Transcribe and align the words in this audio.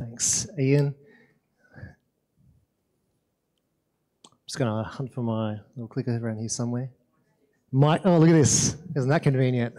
Thanks, 0.00 0.46
Ian. 0.58 0.94
I'm 1.76 1.92
just 4.46 4.58
going 4.58 4.74
to 4.74 4.88
hunt 4.88 5.12
for 5.12 5.20
my 5.20 5.58
little 5.76 5.88
clicker 5.88 6.16
around 6.16 6.38
here 6.38 6.48
somewhere. 6.48 6.88
My, 7.70 8.00
oh, 8.06 8.16
look 8.16 8.30
at 8.30 8.32
this. 8.32 8.78
Isn't 8.96 9.10
that 9.10 9.22
convenient? 9.22 9.74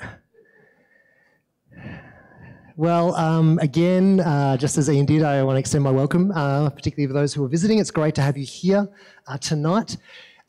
Well, 2.75 3.15
um, 3.15 3.57
again, 3.63 4.19
uh, 4.19 4.57
just 4.57 4.77
as 4.77 4.91
Ian 4.91 5.07
did, 5.07 5.23
I 5.23 5.41
want 5.41 5.55
to 5.55 5.59
extend 5.59 5.83
my 5.83 5.91
welcome, 5.91 6.31
uh, 6.35 6.69
particularly 6.69 7.07
for 7.07 7.13
those 7.13 7.33
who 7.33 7.43
are 7.43 7.49
visiting. 7.49 7.79
It's 7.79 7.89
great 7.89 8.13
to 8.15 8.21
have 8.21 8.37
you 8.37 8.45
here 8.45 8.87
uh, 9.25 9.39
tonight. 9.39 9.97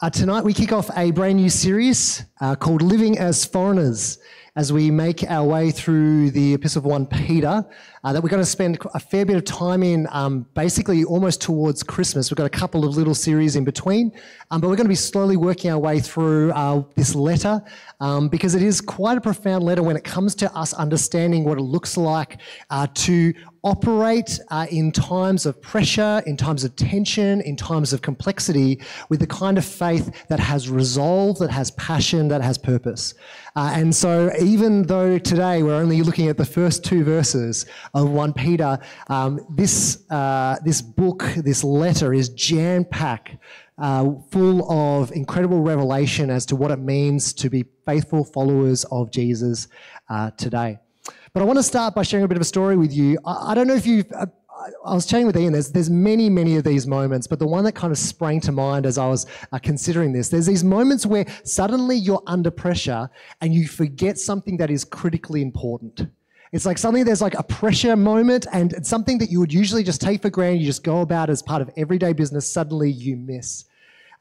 Uh, 0.02 0.10
tonight, 0.10 0.44
we 0.44 0.52
kick 0.52 0.72
off 0.72 0.90
a 0.98 1.12
brand 1.12 1.36
new 1.36 1.48
series 1.48 2.26
uh, 2.42 2.56
called 2.56 2.82
Living 2.82 3.18
as 3.18 3.46
Foreigners 3.46 4.18
as 4.54 4.72
we 4.72 4.90
make 4.90 5.24
our 5.30 5.46
way 5.46 5.70
through 5.70 6.30
the 6.30 6.54
Epistle 6.54 6.80
of 6.80 6.84
1 6.84 7.06
Peter, 7.06 7.64
uh, 8.04 8.12
that 8.12 8.22
we're 8.22 8.28
going 8.28 8.42
to 8.42 8.46
spend 8.46 8.78
a 8.94 9.00
fair 9.00 9.24
bit 9.24 9.36
of 9.36 9.44
time 9.44 9.82
in, 9.82 10.08
um, 10.10 10.44
basically 10.54 11.04
almost 11.04 11.40
towards 11.40 11.82
Christmas. 11.82 12.30
We've 12.30 12.36
got 12.36 12.46
a 12.46 12.50
couple 12.50 12.84
of 12.84 12.96
little 12.96 13.14
series 13.14 13.54
in 13.54 13.64
between, 13.64 14.12
um, 14.50 14.60
but 14.60 14.68
we're 14.68 14.76
going 14.76 14.86
to 14.86 14.90
be 14.90 14.94
slowly 14.94 15.36
working 15.36 15.70
our 15.70 15.78
way 15.78 16.00
through 16.00 16.52
uh, 16.52 16.82
this 16.96 17.14
letter 17.14 17.62
um, 18.00 18.28
because 18.28 18.54
it 18.54 18.62
is 18.62 18.80
quite 18.80 19.16
a 19.16 19.20
profound 19.20 19.64
letter 19.64 19.82
when 19.82 19.96
it 19.96 20.04
comes 20.04 20.34
to 20.36 20.52
us 20.56 20.74
understanding 20.74 21.44
what 21.44 21.58
it 21.58 21.62
looks 21.62 21.96
like 21.96 22.38
uh, 22.70 22.86
to 22.94 23.32
operate 23.64 24.40
uh, 24.50 24.66
in 24.70 24.90
times 24.90 25.46
of 25.46 25.60
pressure, 25.62 26.22
in 26.26 26.36
times 26.36 26.64
of 26.64 26.74
tension, 26.74 27.40
in 27.42 27.56
times 27.56 27.92
of 27.92 28.02
complexity, 28.02 28.80
with 29.08 29.20
the 29.20 29.26
kind 29.26 29.56
of 29.56 29.64
faith 29.64 30.26
that 30.28 30.40
has 30.40 30.68
resolve, 30.68 31.38
that 31.38 31.50
has 31.50 31.70
passion, 31.72 32.28
that 32.28 32.42
has 32.42 32.58
purpose. 32.58 33.14
Uh, 33.54 33.72
and 33.74 33.94
so, 33.94 34.32
even 34.40 34.82
though 34.82 35.18
today 35.18 35.62
we're 35.62 35.74
only 35.74 36.02
looking 36.02 36.28
at 36.28 36.36
the 36.36 36.44
first 36.44 36.84
two 36.84 37.04
verses 37.04 37.66
of 37.94 38.10
1 38.10 38.32
Peter, 38.32 38.78
um, 39.08 39.40
this, 39.50 40.04
uh, 40.10 40.56
this 40.64 40.80
book, 40.80 41.24
this 41.36 41.62
letter 41.62 42.12
is 42.12 42.28
jam 42.30 42.84
packed. 42.84 43.36
Uh, 43.78 44.12
full 44.30 44.70
of 44.70 45.10
incredible 45.12 45.60
revelation 45.60 46.30
as 46.30 46.46
to 46.46 46.54
what 46.54 46.70
it 46.70 46.78
means 46.78 47.32
to 47.32 47.48
be 47.50 47.64
faithful 47.84 48.22
followers 48.22 48.84
of 48.92 49.10
Jesus 49.10 49.66
uh, 50.08 50.30
today. 50.32 50.78
But 51.32 51.40
I 51.40 51.44
want 51.44 51.58
to 51.58 51.62
start 51.62 51.94
by 51.94 52.02
sharing 52.02 52.24
a 52.24 52.28
bit 52.28 52.36
of 52.36 52.42
a 52.42 52.44
story 52.46 52.76
with 52.76 52.92
you. 52.92 53.18
I, 53.24 53.52
I 53.52 53.54
don't 53.54 53.66
know 53.66 53.74
if 53.74 53.86
you've. 53.86 54.06
Uh, 54.12 54.26
I 54.84 54.94
was 54.94 55.06
chatting 55.06 55.26
with 55.26 55.36
Ian. 55.36 55.52
There's 55.52 55.72
there's 55.72 55.90
many 55.90 56.28
many 56.28 56.56
of 56.56 56.64
these 56.64 56.86
moments, 56.86 57.26
but 57.26 57.38
the 57.38 57.46
one 57.46 57.64
that 57.64 57.72
kind 57.72 57.90
of 57.90 57.98
sprang 57.98 58.40
to 58.42 58.52
mind 58.52 58.86
as 58.86 58.98
I 58.98 59.08
was 59.08 59.26
uh, 59.50 59.58
considering 59.58 60.12
this, 60.12 60.28
there's 60.28 60.46
these 60.46 60.62
moments 60.62 61.06
where 61.06 61.24
suddenly 61.44 61.96
you're 61.96 62.22
under 62.26 62.50
pressure 62.50 63.08
and 63.40 63.54
you 63.54 63.66
forget 63.66 64.18
something 64.18 64.58
that 64.58 64.70
is 64.70 64.84
critically 64.84 65.42
important. 65.42 66.06
It's 66.52 66.66
like 66.66 66.76
something 66.76 67.04
there's 67.04 67.22
like 67.22 67.34
a 67.38 67.42
pressure 67.42 67.96
moment 67.96 68.46
and 68.52 68.74
it's 68.74 68.88
something 68.88 69.16
that 69.18 69.30
you 69.30 69.40
would 69.40 69.52
usually 69.52 69.82
just 69.82 70.02
take 70.02 70.20
for 70.20 70.28
granted, 70.28 70.60
you 70.60 70.66
just 70.66 70.84
go 70.84 71.00
about 71.00 71.30
as 71.30 71.42
part 71.42 71.62
of 71.62 71.70
everyday 71.78 72.12
business, 72.12 72.50
suddenly 72.50 72.90
you 72.90 73.16
miss. 73.16 73.64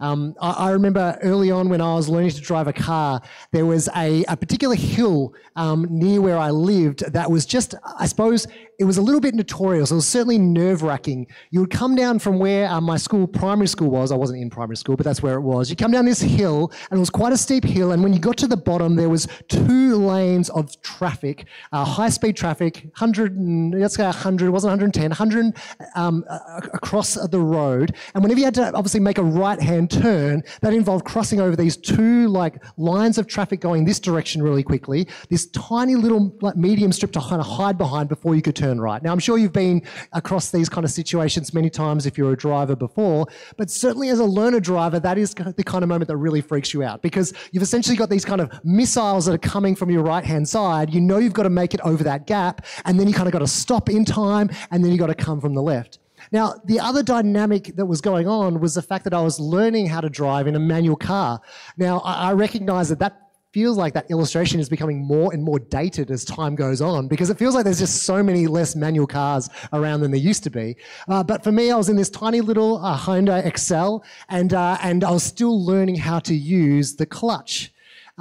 Um, 0.01 0.35
I, 0.41 0.51
I, 0.51 0.71
remember 0.71 1.17
early 1.21 1.51
on 1.51 1.69
when 1.69 1.79
I 1.79 1.93
was 1.93 2.09
learning 2.09 2.31
to 2.31 2.41
drive 2.41 2.67
a 2.67 2.73
car, 2.73 3.21
there 3.51 3.67
was 3.67 3.87
a, 3.95 4.25
a 4.27 4.35
particular 4.35 4.75
hill 4.75 5.35
um, 5.55 5.85
near 5.91 6.19
where 6.21 6.39
I 6.39 6.49
lived 6.49 7.13
that 7.13 7.29
was 7.29 7.45
just, 7.45 7.75
I 7.97 8.07
suppose, 8.07 8.47
it 8.79 8.85
was 8.85 8.97
a 8.97 9.01
little 9.01 9.21
bit 9.21 9.35
notorious. 9.35 9.91
It 9.91 9.95
was 9.95 10.07
certainly 10.07 10.39
nerve 10.39 10.81
wracking. 10.81 11.27
You 11.51 11.59
would 11.59 11.69
come 11.69 11.93
down 11.93 12.17
from 12.17 12.39
where 12.39 12.67
uh, 12.67 12.81
my 12.81 12.97
school, 12.97 13.27
primary 13.27 13.67
school 13.67 13.91
was. 13.91 14.11
I 14.11 14.15
wasn't 14.15 14.41
in 14.41 14.49
primary 14.49 14.75
school, 14.75 14.97
but 14.97 15.05
that's 15.05 15.21
where 15.21 15.35
it 15.35 15.41
was. 15.41 15.69
You 15.69 15.75
come 15.75 15.91
down 15.91 16.05
this 16.05 16.19
hill, 16.19 16.71
and 16.89 16.97
it 16.97 16.99
was 16.99 17.11
quite 17.11 17.31
a 17.31 17.37
steep 17.37 17.63
hill. 17.63 17.91
And 17.91 18.01
when 18.01 18.11
you 18.11 18.17
got 18.17 18.37
to 18.37 18.47
the 18.47 18.57
bottom, 18.57 18.95
there 18.95 19.07
was 19.07 19.27
two 19.49 19.97
lanes 19.97 20.49
of 20.49 20.81
traffic, 20.81 21.45
uh, 21.71 21.85
high 21.85 22.09
speed 22.09 22.35
traffic, 22.35 22.81
100, 22.97 23.37
let's 23.79 23.97
go 23.97 24.05
100, 24.05 24.47
it 24.47 24.49
wasn't 24.49 24.71
110, 24.71 25.11
100 25.11 25.55
um, 25.95 26.25
across 26.73 27.13
the 27.13 27.39
road. 27.39 27.95
And 28.15 28.23
whenever 28.23 28.39
you 28.39 28.45
had 28.45 28.55
to 28.55 28.73
obviously 28.73 28.99
make 28.99 29.19
a 29.19 29.23
right 29.23 29.61
hand 29.61 29.90
turn, 29.91 30.43
that 30.61 30.73
involved 30.73 31.05
crossing 31.05 31.39
over 31.39 31.55
these 31.55 31.77
two 31.77 32.27
like 32.27 32.63
lines 32.77 33.17
of 33.17 33.27
traffic 33.27 33.59
going 33.59 33.85
this 33.85 33.99
direction 33.99 34.41
really 34.41 34.63
quickly, 34.63 35.07
this 35.29 35.47
tiny 35.47 35.95
little 35.95 36.35
like, 36.41 36.55
medium 36.55 36.91
strip 36.91 37.11
to 37.11 37.19
kind 37.19 37.41
of 37.41 37.47
hide 37.47 37.77
behind 37.77 38.09
before 38.09 38.35
you 38.35 38.41
could 38.41 38.55
turn 38.55 38.79
right. 38.79 39.03
Now, 39.03 39.11
I'm 39.11 39.19
sure 39.19 39.37
you've 39.37 39.53
been 39.53 39.81
across 40.13 40.51
these 40.51 40.69
kind 40.69 40.85
of 40.85 40.91
situations 40.91 41.53
many 41.53 41.69
times 41.69 42.05
if 42.05 42.17
you're 42.17 42.33
a 42.33 42.37
driver 42.37 42.75
before, 42.75 43.27
but 43.57 43.69
certainly 43.69 44.09
as 44.09 44.19
a 44.19 44.25
learner 44.25 44.59
driver, 44.59 44.99
that 44.99 45.17
is 45.17 45.33
the 45.33 45.63
kind 45.63 45.83
of 45.83 45.89
moment 45.89 46.07
that 46.07 46.17
really 46.17 46.41
freaks 46.41 46.73
you 46.73 46.83
out 46.83 47.01
because 47.01 47.33
you've 47.51 47.63
essentially 47.63 47.97
got 47.97 48.09
these 48.09 48.25
kind 48.25 48.41
of 48.41 48.51
missiles 48.63 49.25
that 49.25 49.33
are 49.33 49.37
coming 49.37 49.75
from 49.75 49.89
your 49.89 50.03
right 50.03 50.23
hand 50.23 50.47
side. 50.47 50.93
You 50.93 51.01
know 51.01 51.17
you've 51.17 51.33
got 51.33 51.43
to 51.43 51.49
make 51.49 51.73
it 51.73 51.81
over 51.81 52.03
that 52.03 52.27
gap, 52.27 52.65
and 52.85 52.99
then 52.99 53.07
you 53.07 53.13
kind 53.13 53.27
of 53.27 53.33
got 53.33 53.39
to 53.39 53.47
stop 53.47 53.89
in 53.89 54.05
time, 54.05 54.49
and 54.71 54.83
then 54.83 54.91
you 54.91 54.97
got 54.97 55.07
to 55.07 55.15
come 55.15 55.41
from 55.41 55.53
the 55.53 55.61
left. 55.61 55.99
Now, 56.31 56.55
the 56.65 56.79
other 56.79 57.03
dynamic 57.03 57.75
that 57.75 57.85
was 57.85 58.01
going 58.01 58.27
on 58.27 58.59
was 58.59 58.75
the 58.75 58.81
fact 58.81 59.03
that 59.03 59.13
I 59.13 59.21
was 59.21 59.39
learning 59.39 59.87
how 59.87 60.01
to 60.01 60.09
drive 60.09 60.47
in 60.47 60.55
a 60.55 60.59
manual 60.59 60.95
car. 60.95 61.41
Now, 61.77 61.99
I 61.99 62.33
recognize 62.33 62.89
that 62.89 62.99
that 62.99 63.17
feels 63.51 63.77
like 63.77 63.93
that 63.93 64.09
illustration 64.09 64.59
is 64.59 64.69
becoming 64.69 65.03
more 65.03 65.33
and 65.33 65.43
more 65.43 65.59
dated 65.59 66.09
as 66.09 66.23
time 66.23 66.55
goes 66.55 66.81
on 66.81 67.07
because 67.07 67.29
it 67.29 67.37
feels 67.37 67.53
like 67.53 67.65
there's 67.65 67.79
just 67.79 68.03
so 68.03 68.23
many 68.23 68.47
less 68.47 68.75
manual 68.75 69.05
cars 69.05 69.49
around 69.73 69.99
than 69.99 70.11
there 70.11 70.19
used 70.19 70.43
to 70.43 70.49
be. 70.49 70.77
Uh, 71.09 71.21
but 71.21 71.43
for 71.43 71.51
me, 71.51 71.69
I 71.69 71.75
was 71.75 71.89
in 71.89 71.97
this 71.97 72.09
tiny 72.09 72.39
little 72.39 72.77
uh, 72.77 72.97
Hyundai 72.97 73.45
Excel 73.45 74.05
and, 74.29 74.53
uh, 74.53 74.77
and 74.81 75.03
I 75.03 75.11
was 75.11 75.23
still 75.23 75.65
learning 75.65 75.95
how 75.95 76.19
to 76.19 76.33
use 76.33 76.95
the 76.95 77.05
clutch. 77.05 77.70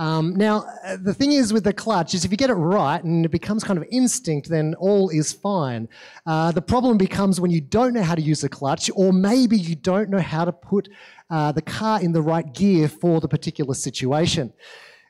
Um, 0.01 0.35
now, 0.35 0.65
uh, 0.83 0.97
the 0.97 1.13
thing 1.13 1.33
is 1.33 1.53
with 1.53 1.65
the 1.65 1.75
clutch 1.75 2.15
is 2.15 2.25
if 2.25 2.31
you 2.31 2.39
get 2.39 2.49
it 2.49 2.55
right 2.55 3.05
and 3.05 3.23
it 3.23 3.29
becomes 3.29 3.63
kind 3.63 3.79
of 3.79 3.85
instinct, 3.91 4.49
then 4.49 4.75
all 4.79 5.11
is 5.11 5.31
fine. 5.31 5.91
Uh, 6.25 6.53
the 6.53 6.63
problem 6.63 6.97
becomes 6.97 7.39
when 7.39 7.51
you 7.51 7.61
don't 7.61 7.93
know 7.93 8.03
how 8.03 8.15
to 8.15 8.23
use 8.23 8.41
the 8.41 8.49
clutch, 8.49 8.91
or 8.95 9.13
maybe 9.13 9.59
you 9.59 9.77
don't 9.77 10.09
know 10.09 10.19
how 10.19 10.47
to 10.47 10.53
put 10.53 10.89
uh, 11.29 11.53
the 11.53 11.61
car 11.61 12.01
in 12.01 12.13
the 12.13 12.23
right 12.23 12.55
gear 12.55 12.89
for 12.89 13.21
the 13.21 13.29
particular 13.29 13.75
situation. 13.75 14.51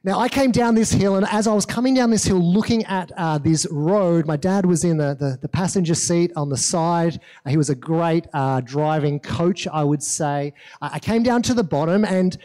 Now, 0.02 0.18
I 0.18 0.28
came 0.28 0.50
down 0.50 0.74
this 0.74 0.90
hill, 0.90 1.16
and 1.16 1.26
as 1.30 1.46
I 1.46 1.52
was 1.52 1.66
coming 1.66 1.92
down 1.94 2.10
this 2.10 2.24
hill 2.24 2.40
looking 2.40 2.84
at 2.86 3.12
uh, 3.18 3.36
this 3.36 3.66
road, 3.70 4.26
my 4.26 4.36
dad 4.36 4.64
was 4.64 4.82
in 4.82 4.96
the, 4.96 5.14
the, 5.14 5.38
the, 5.42 5.48
passenger 5.48 5.94
seat 5.94 6.32
on 6.36 6.48
the 6.48 6.56
side. 6.56 7.20
He 7.46 7.58
was 7.58 7.68
a 7.68 7.74
great 7.74 8.26
uh, 8.32 8.62
driving 8.62 9.20
coach, 9.20 9.68
I 9.68 9.84
would 9.84 10.02
say. 10.02 10.54
I 10.80 10.98
came 10.98 11.22
down 11.22 11.42
to 11.42 11.54
the 11.54 11.62
bottom, 11.62 12.06
and 12.06 12.38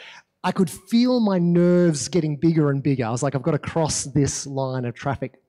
I 0.46 0.52
could 0.52 0.70
feel 0.70 1.20
my 1.20 1.40
nerves 1.40 2.08
getting 2.08 2.38
bigger 2.38 2.70
and 2.70 2.84
bigger. 2.84 3.04
I 3.04 3.10
was 3.10 3.24
like, 3.24 3.34
I've 3.34 3.42
got 3.42 3.52
to 3.52 3.60
cross 3.60 4.04
this 4.04 4.46
line 4.46 4.86
of 4.86 4.94
traffic. 4.94 5.42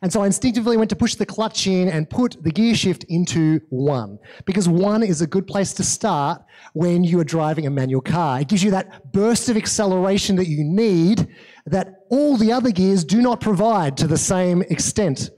And 0.00 0.12
so 0.12 0.22
I 0.22 0.26
instinctively 0.26 0.76
went 0.76 0.90
to 0.90 0.96
push 0.96 1.16
the 1.16 1.26
clutch 1.26 1.66
in 1.66 1.88
and 1.88 2.08
put 2.08 2.40
the 2.40 2.52
gear 2.52 2.76
shift 2.76 3.02
into 3.08 3.60
one, 3.70 4.20
because 4.44 4.68
one 4.68 5.02
is 5.02 5.20
a 5.20 5.26
good 5.26 5.48
place 5.48 5.72
to 5.74 5.82
start 5.82 6.40
when 6.72 7.02
you 7.02 7.18
are 7.18 7.24
driving 7.24 7.66
a 7.66 7.70
manual 7.70 8.00
car. 8.00 8.40
It 8.40 8.46
gives 8.46 8.62
you 8.62 8.70
that 8.70 9.12
burst 9.12 9.48
of 9.48 9.56
acceleration 9.56 10.36
that 10.36 10.46
you 10.46 10.62
need 10.62 11.26
that 11.66 12.04
all 12.08 12.36
the 12.36 12.52
other 12.52 12.70
gears 12.70 13.02
do 13.02 13.20
not 13.20 13.40
provide 13.40 13.96
to 13.96 14.06
the 14.06 14.16
same 14.16 14.62
extent. 14.62 15.30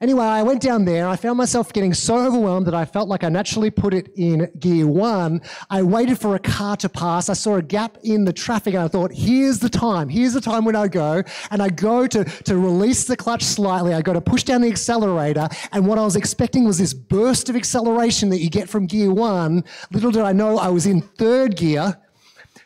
Anyway, 0.00 0.24
I 0.24 0.42
went 0.42 0.60
down 0.60 0.84
there. 0.84 1.08
I 1.08 1.16
found 1.16 1.38
myself 1.38 1.72
getting 1.72 1.94
so 1.94 2.18
overwhelmed 2.18 2.66
that 2.66 2.74
I 2.74 2.84
felt 2.84 3.08
like 3.08 3.24
I 3.24 3.30
naturally 3.30 3.70
put 3.70 3.94
it 3.94 4.10
in 4.16 4.50
gear 4.58 4.86
one. 4.86 5.40
I 5.70 5.82
waited 5.82 6.18
for 6.18 6.34
a 6.34 6.38
car 6.38 6.76
to 6.76 6.88
pass. 6.88 7.30
I 7.30 7.32
saw 7.32 7.56
a 7.56 7.62
gap 7.62 7.96
in 8.02 8.24
the 8.24 8.32
traffic 8.32 8.74
and 8.74 8.82
I 8.82 8.88
thought, 8.88 9.10
here's 9.12 9.58
the 9.58 9.70
time. 9.70 10.08
Here's 10.08 10.34
the 10.34 10.40
time 10.40 10.64
when 10.66 10.76
I 10.76 10.88
go. 10.88 11.22
And 11.50 11.62
I 11.62 11.70
go 11.70 12.06
to, 12.06 12.24
to 12.24 12.58
release 12.58 13.04
the 13.04 13.16
clutch 13.16 13.42
slightly. 13.42 13.94
I 13.94 14.02
go 14.02 14.12
to 14.12 14.20
push 14.20 14.42
down 14.42 14.60
the 14.60 14.68
accelerator. 14.68 15.48
And 15.72 15.86
what 15.86 15.98
I 15.98 16.04
was 16.04 16.16
expecting 16.16 16.64
was 16.64 16.78
this 16.78 16.92
burst 16.92 17.48
of 17.48 17.56
acceleration 17.56 18.28
that 18.30 18.40
you 18.40 18.50
get 18.50 18.68
from 18.68 18.86
gear 18.86 19.12
one. 19.12 19.64
Little 19.92 20.10
did 20.10 20.22
I 20.22 20.32
know 20.32 20.58
I 20.58 20.68
was 20.68 20.86
in 20.86 21.00
third 21.00 21.56
gear, 21.56 21.96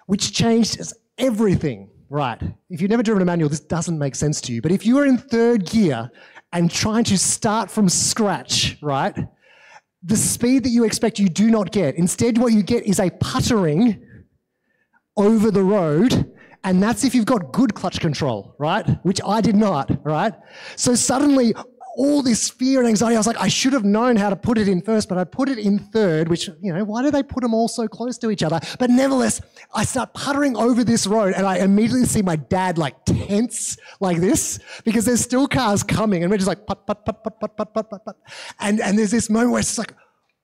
which 0.07 0.33
changed 0.33 0.81
everything. 1.17 1.91
Right. 2.09 2.43
If 2.69 2.81
you've 2.81 2.91
never 2.91 3.05
driven 3.05 3.23
a 3.23 3.25
manual, 3.25 3.49
this 3.49 3.61
doesn't 3.61 3.97
make 3.97 4.17
sense 4.17 4.41
to 4.43 4.53
you. 4.53 4.61
But 4.61 4.73
if 4.73 4.85
you 4.85 4.99
are 4.99 5.07
in 5.07 5.17
third 5.17 5.65
gear 5.65 6.11
and 6.53 6.71
trying 6.71 7.05
to 7.05 7.19
start 7.19 7.71
from 7.71 7.88
scratch, 7.88 8.77
right? 8.83 9.16
The 10.02 10.17
speed 10.17 10.64
that 10.64 10.70
you 10.70 10.85
expect 10.85 11.19
you 11.19 11.29
do 11.29 11.50
not 11.50 11.70
get. 11.70 11.94
Instead, 11.97 12.38
what 12.38 12.52
you 12.52 12.62
get 12.62 12.85
is 12.85 12.99
a 12.99 13.11
puttering 13.11 14.02
over 15.17 15.50
the 15.50 15.62
road. 15.62 16.32
And 16.62 16.82
that's 16.82 17.05
if 17.05 17.14
you've 17.14 17.26
got 17.26 17.52
good 17.52 17.75
clutch 17.75 18.00
control, 18.00 18.55
right? 18.58 18.87
Which 19.02 19.20
I 19.26 19.41
did 19.41 19.56
not, 19.56 20.05
right? 20.05 20.35
So 20.76 20.94
suddenly 20.94 21.55
all 21.96 22.22
this 22.22 22.48
fear 22.48 22.81
and 22.81 22.88
anxiety. 22.88 23.16
I 23.16 23.19
was 23.19 23.26
like, 23.26 23.40
I 23.40 23.48
should 23.48 23.72
have 23.72 23.84
known 23.84 24.16
how 24.16 24.31
to 24.31 24.37
put 24.37 24.58
it 24.58 24.69
in 24.69 24.81
first, 24.81 25.08
but 25.08 25.19
I 25.19 25.25
put 25.25 25.48
it 25.48 25.58
in 25.58 25.78
third, 25.78 26.28
which, 26.28 26.48
you 26.60 26.72
know, 26.72 26.84
why 26.84 27.02
do 27.02 27.10
they 27.10 27.22
put 27.22 27.42
them 27.42 27.54
all 27.54 27.69
so 27.69 27.88
close 27.88 28.19
to 28.19 28.31
each 28.31 28.42
other? 28.42 28.60
But 28.78 28.90
nevertheless, 28.90 29.40
I 29.75 29.84
start 29.84 30.14
puttering 30.14 30.56
over 30.56 30.84
this 30.84 31.06
road 31.06 31.34
and 31.34 31.46
I 31.46 31.58
immediately 31.58 32.06
see 32.06 32.22
my 32.22 32.37
dad 32.37 32.78
like 32.78 33.04
tense 33.04 33.76
like 34.00 34.19
this 34.19 34.58
because 34.84 35.04
there's 35.04 35.20
still 35.20 35.48
cars 35.48 35.82
coming 35.82 36.22
and 36.22 36.31
we're 36.31 36.38
just 36.38 36.48
like, 36.48 36.66
put, 36.66 36.87
put, 36.87 37.04
put, 37.04 37.22
put, 37.22 37.40
put, 37.40 37.56
put, 37.56 37.75
put, 37.75 37.90
put. 38.04 38.16
And, 38.60 38.81
and 38.81 38.98
there's 38.98 39.10
this 39.10 39.28
moment 39.28 39.52
where 39.52 39.60
it's 39.60 39.69
just 39.69 39.78
like, 39.78 39.94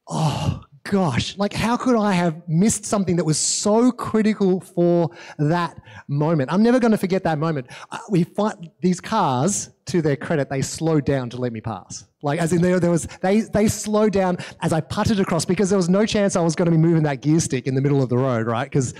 oh, 0.08 0.62
gosh, 0.90 1.36
like 1.38 1.52
how 1.52 1.76
could 1.76 1.96
I 1.96 2.12
have 2.12 2.46
missed 2.48 2.84
something 2.84 3.16
that 3.16 3.24
was 3.24 3.38
so 3.38 3.90
critical 3.90 4.60
for 4.60 5.10
that 5.38 5.80
moment? 6.08 6.52
I'm 6.52 6.62
never 6.62 6.78
going 6.78 6.92
to 6.92 6.98
forget 6.98 7.24
that 7.24 7.38
moment. 7.38 7.68
Uh, 7.90 7.98
we 8.10 8.24
find 8.24 8.70
these 8.80 9.00
cars, 9.00 9.70
to 9.86 10.02
their 10.02 10.16
credit, 10.16 10.50
they 10.50 10.62
slowed 10.62 11.04
down 11.04 11.30
to 11.30 11.36
let 11.36 11.52
me 11.52 11.60
pass. 11.60 12.04
Like, 12.22 12.40
as 12.40 12.52
in 12.52 12.60
there, 12.60 12.80
there 12.80 12.90
was, 12.90 13.06
they, 13.22 13.40
they 13.40 13.68
slowed 13.68 14.12
down 14.12 14.36
as 14.60 14.72
I 14.72 14.80
putted 14.80 15.20
across 15.20 15.44
because 15.44 15.70
there 15.70 15.76
was 15.76 15.88
no 15.88 16.04
chance 16.04 16.34
I 16.34 16.40
was 16.40 16.56
going 16.56 16.66
to 16.66 16.72
be 16.72 16.76
moving 16.76 17.04
that 17.04 17.22
gear 17.22 17.38
stick 17.38 17.66
in 17.66 17.74
the 17.74 17.80
middle 17.80 18.02
of 18.02 18.08
the 18.08 18.18
road, 18.18 18.46
right? 18.46 18.68
Because 18.68 18.94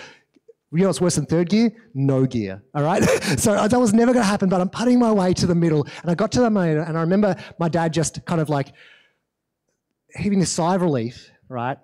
you 0.73 0.81
know 0.81 0.89
what's 0.89 1.01
worse 1.01 1.17
than 1.17 1.27
third 1.27 1.49
gear? 1.49 1.73
No 1.95 2.25
gear. 2.25 2.63
All 2.75 2.83
right. 2.83 3.03
so 3.39 3.67
that 3.67 3.81
was 3.81 3.93
never 3.93 4.13
going 4.13 4.23
to 4.23 4.29
happen. 4.29 4.49
But 4.49 4.61
I'm 4.61 4.69
putting 4.69 4.99
my 4.99 5.11
way 5.11 5.33
to 5.35 5.47
the 5.47 5.55
middle, 5.55 5.87
and 6.03 6.11
I 6.11 6.15
got 6.15 6.31
to 6.33 6.41
the 6.41 6.51
middle, 6.51 6.85
and 6.85 6.97
I 6.97 7.01
remember 7.01 7.37
my 7.59 7.69
dad 7.69 7.93
just 7.93 8.25
kind 8.27 8.41
of 8.41 8.49
like 8.49 8.73
heaving 10.15 10.41
a 10.41 10.47
sigh 10.47 10.77
of 10.77 10.83
relief, 10.83 11.31
right? 11.49 11.79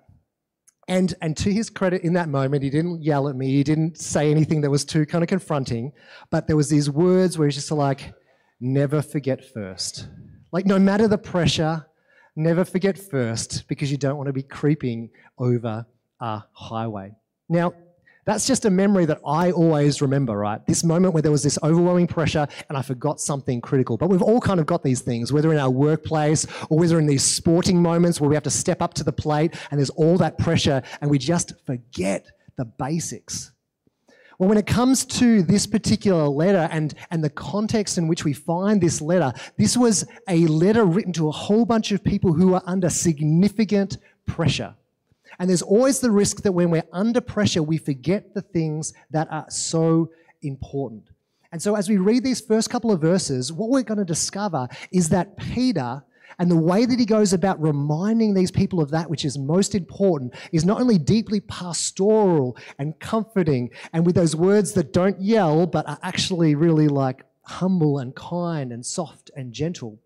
And 0.89 1.15
and 1.23 1.37
to 1.39 1.53
his 1.53 1.71
credit, 1.71 2.03
in 2.03 2.15
that 2.15 2.29
moment, 2.29 2.63
he 2.63 2.71
didn't 2.71 3.03
yell 3.03 3.29
at 3.29 3.37
me. 3.37 3.49
He 3.49 3.63
didn't 3.63 3.99
say 3.99 4.31
anything 4.31 4.61
that 4.63 4.71
was 4.71 4.85
too 4.85 5.07
kind 5.07 5.23
of 5.23 5.29
confronting. 5.29 5.93
But 6.31 6.47
there 6.47 6.57
was 6.57 6.69
these 6.69 6.91
words 6.91 7.39
where 7.39 7.47
he's 7.47 7.55
just 7.55 7.71
like, 7.71 8.13
"Never 8.61 9.01
forget 9.01 9.45
first. 9.45 10.09
Like 10.51 10.67
no 10.67 10.79
matter 10.79 11.09
the 11.09 11.19
pressure, 11.19 11.87
never 12.37 12.65
forget 12.65 12.99
first 12.99 13.69
because 13.69 13.91
you 13.91 13.97
don't 13.97 14.17
want 14.17 14.27
to 14.27 14.33
be 14.33 14.43
creeping 14.43 15.11
over 15.39 15.87
a 16.21 16.43
highway. 16.53 17.13
Now 17.49 17.75
that's 18.25 18.47
just 18.47 18.65
a 18.65 18.71
memory 18.71 19.05
that 19.07 19.21
I 19.27 19.51
always 19.51 20.01
remember, 20.01 20.37
right? 20.37 20.65
This 20.67 20.85
moment 20.85 21.13
where 21.13 21.23
there 21.23 21.33
was 21.33 21.43
this 21.43 21.59
overwhelming 21.63 22.07
pressure 22.07 22.47
and 22.69 22.79
I 22.79 22.83
forgot 22.83 23.21
something 23.21 23.61
critical. 23.61 23.97
But 23.97 24.11
we've 24.11 24.23
all 24.23 24.41
kind 24.41 24.61
of 24.61 24.67
got 24.67 24.85
these 24.85 25.01
things, 25.01 25.33
whether 25.33 25.53
in 25.53 25.59
our 25.59 25.71
workplace 25.71 26.47
or 26.71 26.79
whether 26.79 26.99
in 27.01 27.07
these 27.07 27.25
sporting 27.25 27.83
moments 27.83 28.21
where 28.21 28.31
we 28.31 28.37
have 28.37 28.45
to 28.45 28.51
step 28.51 28.81
up 28.81 28.95
to 28.95 29.05
the 29.05 29.13
plate 29.13 29.55
and 29.71 29.79
there's 29.79 29.91
all 29.91 30.17
that 30.19 30.39
pressure 30.39 30.83
and 31.01 31.11
we 31.11 31.19
just 31.19 31.53
forget 31.67 32.31
the 32.57 32.65
basics. 32.65 33.51
Well, 34.39 34.49
when 34.49 34.59
it 34.59 34.67
comes 34.67 35.05
to 35.05 35.43
this 35.43 35.67
particular 35.67 36.27
letter 36.29 36.69
and, 36.71 36.95
and 37.11 37.23
the 37.23 37.31
context 37.31 37.99
in 37.99 38.09
which 38.09 38.25
we 38.25 38.33
find 38.33 38.81
this 38.81 39.01
letter, 39.01 39.33
this 39.57 39.77
was 39.77 40.05
a 40.29 40.47
letter 40.47 40.85
written 40.85 41.13
to 41.15 41.29
a 41.29 41.33
whole 41.33 41.65
bunch 41.65 41.93
of 41.93 42.03
people 42.03 42.33
who 42.33 42.55
are 42.55 42.63
under 42.67 42.89
significant 42.89 43.99
pressure. 44.27 44.75
And 45.39 45.49
there's 45.49 45.63
always 45.63 46.01
the 46.01 46.11
risk 46.11 46.43
that 46.43 46.53
when 46.53 46.71
we're 46.71 46.85
under 46.93 47.21
pressure, 47.21 47.63
we 47.63 47.79
forget 47.79 48.35
the 48.35 48.43
things 48.43 48.93
that 49.11 49.29
are 49.31 49.47
so 49.49 50.11
important. 50.43 51.11
And 51.53 51.61
so, 51.61 51.77
as 51.77 51.89
we 51.89 51.99
read 51.99 52.25
these 52.25 52.41
first 52.41 52.71
couple 52.71 52.91
of 52.91 53.01
verses, 53.01 53.53
what 53.53 53.69
we're 53.69 53.83
going 53.83 53.99
to 53.99 54.05
discover 54.05 54.69
is 54.91 55.11
that 55.11 55.37
Peter 55.37 56.03
and 56.39 56.51
the 56.51 56.57
way 56.57 56.87
that 56.87 56.99
he 56.99 57.05
goes 57.05 57.33
about 57.35 57.61
reminding 57.61 58.33
these 58.33 58.51
people 58.51 58.81
of 58.81 58.91
that 58.91 59.11
which 59.11 59.25
is 59.25 59.39
most 59.39 59.75
important 59.75 60.35
is 60.51 60.65
not 60.65 60.81
only 60.81 60.97
deeply 60.99 61.41
pastoral 61.41 62.57
and 62.79 62.99
comforting, 63.01 63.71
and 63.93 64.07
with 64.07 64.15
those 64.15 64.35
words 64.35 64.73
that 64.73 64.93
don't 64.93 65.21
yell, 65.21 65.67
but 65.67 65.87
are 65.87 65.99
actually 66.03 66.55
really 66.55 66.89
like 66.89 67.25
humble 67.43 67.99
and 67.99 68.15
kind 68.15 68.73
and 68.73 68.85
soft 68.85 69.31
and 69.37 69.53
gentle. 69.53 69.99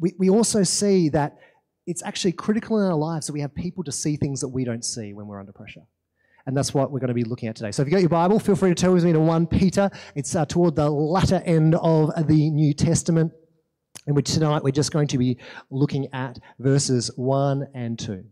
We, 0.00 0.14
we 0.18 0.28
also 0.28 0.64
see 0.64 1.08
that 1.10 1.38
it's 1.86 2.02
actually 2.02 2.32
critical 2.32 2.78
in 2.80 2.86
our 2.86 2.96
lives 2.96 3.26
that 3.26 3.32
we 3.32 3.40
have 3.40 3.54
people 3.54 3.84
to 3.84 3.92
see 3.92 4.16
things 4.16 4.40
that 4.40 4.48
we 4.48 4.64
don't 4.64 4.84
see 4.84 5.12
when 5.12 5.26
we're 5.26 5.38
under 5.38 5.52
pressure. 5.52 5.82
And 6.46 6.56
that's 6.56 6.74
what 6.74 6.90
we're 6.90 7.00
going 7.00 7.08
to 7.08 7.14
be 7.14 7.24
looking 7.24 7.48
at 7.48 7.56
today. 7.56 7.70
So 7.70 7.82
if 7.82 7.88
you've 7.88 7.94
got 7.94 8.00
your 8.00 8.10
Bible, 8.10 8.38
feel 8.38 8.56
free 8.56 8.70
to 8.70 8.74
turn 8.74 8.92
with 8.92 9.04
me 9.04 9.12
to 9.12 9.20
1 9.20 9.46
Peter. 9.46 9.90
It's 10.14 10.36
uh, 10.36 10.44
toward 10.44 10.76
the 10.76 10.90
latter 10.90 11.42
end 11.44 11.74
of 11.76 12.12
the 12.26 12.50
New 12.50 12.74
Testament. 12.74 13.32
And 14.06 14.14
which 14.14 14.32
tonight 14.32 14.62
we're 14.62 14.70
just 14.70 14.92
going 14.92 15.08
to 15.08 15.18
be 15.18 15.38
looking 15.70 16.12
at 16.12 16.38
verses 16.58 17.10
1 17.16 17.68
and 17.74 17.98
2. 17.98 18.24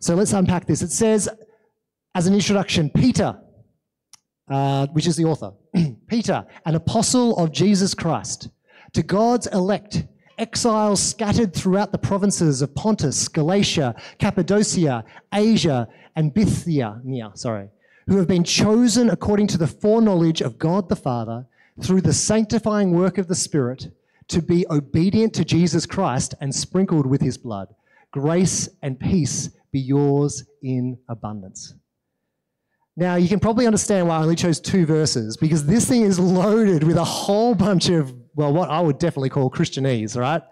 So 0.00 0.14
let's 0.14 0.32
unpack 0.32 0.66
this. 0.66 0.82
It 0.82 0.92
says, 0.92 1.28
as 2.14 2.26
an 2.26 2.34
introduction, 2.34 2.90
Peter, 2.90 3.40
uh, 4.50 4.86
which 4.88 5.06
is 5.06 5.16
the 5.16 5.24
author, 5.24 5.52
Peter, 6.08 6.44
an 6.66 6.74
apostle 6.74 7.36
of 7.38 7.50
Jesus 7.50 7.94
Christ, 7.94 8.50
to 8.92 9.02
God's 9.02 9.46
elect 9.48 10.04
exiles 10.38 11.02
scattered 11.02 11.54
throughout 11.54 11.92
the 11.92 11.98
provinces 11.98 12.62
of 12.62 12.74
Pontus, 12.74 13.28
Galatia, 13.28 13.94
Cappadocia, 14.18 15.04
Asia, 15.32 15.88
and 16.16 16.32
Bithynia, 16.32 17.00
sorry, 17.34 17.68
who 18.06 18.16
have 18.16 18.26
been 18.28 18.44
chosen 18.44 19.10
according 19.10 19.46
to 19.48 19.58
the 19.58 19.66
foreknowledge 19.66 20.40
of 20.40 20.58
God 20.58 20.88
the 20.88 20.96
Father 20.96 21.46
through 21.82 22.00
the 22.00 22.12
sanctifying 22.12 22.92
work 22.92 23.18
of 23.18 23.28
the 23.28 23.34
Spirit 23.34 23.88
to 24.28 24.42
be 24.42 24.66
obedient 24.70 25.34
to 25.34 25.44
Jesus 25.44 25.86
Christ 25.86 26.34
and 26.40 26.54
sprinkled 26.54 27.06
with 27.06 27.20
his 27.20 27.38
blood. 27.38 27.74
Grace 28.10 28.68
and 28.82 28.98
peace 28.98 29.50
be 29.72 29.80
yours 29.80 30.44
in 30.62 30.98
abundance. 31.08 31.74
Now, 32.96 33.14
you 33.14 33.28
can 33.28 33.38
probably 33.38 33.66
understand 33.66 34.08
why 34.08 34.16
I 34.16 34.22
only 34.22 34.34
chose 34.34 34.58
two 34.58 34.84
verses 34.84 35.36
because 35.36 35.64
this 35.64 35.88
thing 35.88 36.02
is 36.02 36.18
loaded 36.18 36.82
with 36.82 36.96
a 36.96 37.04
whole 37.04 37.54
bunch 37.54 37.90
of 37.90 38.12
well, 38.38 38.52
what 38.52 38.70
I 38.70 38.80
would 38.80 38.98
definitely 38.98 39.30
call 39.30 39.50
Christianese, 39.50 40.16
right? 40.16 40.42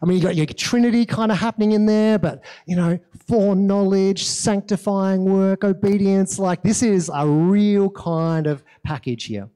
I 0.00 0.06
mean, 0.06 0.16
you 0.16 0.22
got 0.22 0.36
your 0.36 0.46
Trinity 0.46 1.04
kind 1.04 1.30
of 1.30 1.38
happening 1.38 1.72
in 1.72 1.86
there, 1.86 2.18
but 2.18 2.42
you 2.66 2.76
know, 2.76 2.98
foreknowledge, 3.28 4.24
sanctifying 4.24 5.24
work, 5.24 5.64
obedience, 5.64 6.38
like 6.38 6.62
this 6.62 6.82
is 6.82 7.10
a 7.12 7.26
real 7.26 7.90
kind 7.90 8.46
of 8.46 8.62
package 8.84 9.24
here. 9.24 9.48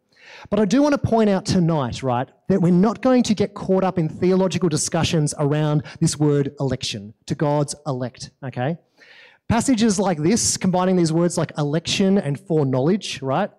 But 0.51 0.59
I 0.59 0.65
do 0.65 0.83
want 0.83 0.93
to 0.93 0.99
point 0.99 1.31
out 1.31 1.47
tonight, 1.47 2.03
right, 2.03 2.29
that 2.49 2.61
we're 2.61 2.73
not 2.73 3.01
going 3.01 3.23
to 3.25 3.35
get 3.35 3.55
caught 3.55 3.85
up 3.85 3.99
in 3.99 4.09
theological 4.09 4.69
discussions 4.69 5.35
around 5.39 5.85
this 6.01 6.19
word 6.19 6.55
election, 6.59 7.15
to 7.27 7.35
God's 7.37 7.75
elect, 7.87 8.31
okay? 8.45 8.77
Passages 9.49 10.01
like 10.01 10.19
this, 10.19 10.57
combining 10.57 10.97
these 10.97 11.13
words 11.13 11.39
like 11.39 11.53
election 11.57 12.19
and 12.19 12.39
foreknowledge, 12.39 13.23
right, 13.23 13.51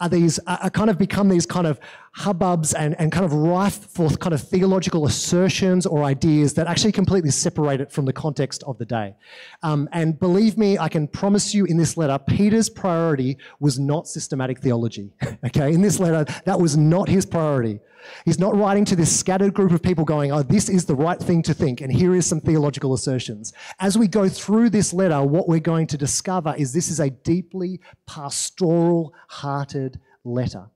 are 0.00 0.08
these, 0.08 0.38
are 0.46 0.70
kind 0.70 0.90
of 0.90 0.98
become 0.98 1.28
these 1.28 1.46
kind 1.46 1.66
of 1.66 1.78
hubbubs 2.16 2.74
and, 2.78 2.98
and 3.00 3.10
kind 3.10 3.24
of 3.24 3.32
rife 3.32 3.90
for 3.90 4.08
kind 4.10 4.32
of 4.32 4.40
theological 4.40 5.06
assertions 5.06 5.84
or 5.84 6.04
ideas 6.04 6.54
that 6.54 6.66
actually 6.66 6.92
completely 6.92 7.30
separate 7.30 7.80
it 7.80 7.90
from 7.90 8.04
the 8.04 8.12
context 8.12 8.62
of 8.64 8.78
the 8.78 8.84
day. 8.84 9.14
Um, 9.62 9.88
and 9.92 10.18
believe 10.18 10.56
me, 10.56 10.78
I 10.78 10.88
can 10.88 11.08
promise 11.08 11.54
you 11.54 11.64
in 11.64 11.76
this 11.76 11.96
letter, 11.96 12.18
Peter's 12.18 12.68
priority 12.68 13.36
was 13.58 13.78
not 13.78 14.06
systematic 14.06 14.60
theology. 14.60 15.12
okay, 15.46 15.72
in 15.72 15.80
this 15.80 15.98
letter, 15.98 16.24
that 16.44 16.60
was 16.60 16.76
not 16.76 17.08
his 17.08 17.26
priority. 17.26 17.80
He's 18.24 18.38
not 18.38 18.54
writing 18.54 18.84
to 18.86 18.96
this 18.96 19.18
scattered 19.18 19.54
group 19.54 19.72
of 19.72 19.82
people 19.82 20.04
going, 20.04 20.30
oh, 20.30 20.42
this 20.42 20.68
is 20.68 20.84
the 20.84 20.94
right 20.94 21.18
thing 21.18 21.42
to 21.42 21.54
think, 21.54 21.80
and 21.80 21.92
here 21.92 22.14
is 22.14 22.26
some 22.26 22.40
theological 22.40 22.92
assertions. 22.92 23.52
As 23.80 23.96
we 23.96 24.08
go 24.08 24.28
through 24.28 24.70
this 24.70 24.92
letter, 24.92 25.22
what 25.22 25.48
we're 25.48 25.58
going 25.58 25.86
to 25.88 25.98
discover 25.98 26.54
is 26.56 26.72
this 26.72 26.90
is 26.90 27.00
a 27.00 27.10
deeply 27.10 27.80
pastoral 28.06 29.14
hearted 29.28 30.00
letter. 30.22 30.66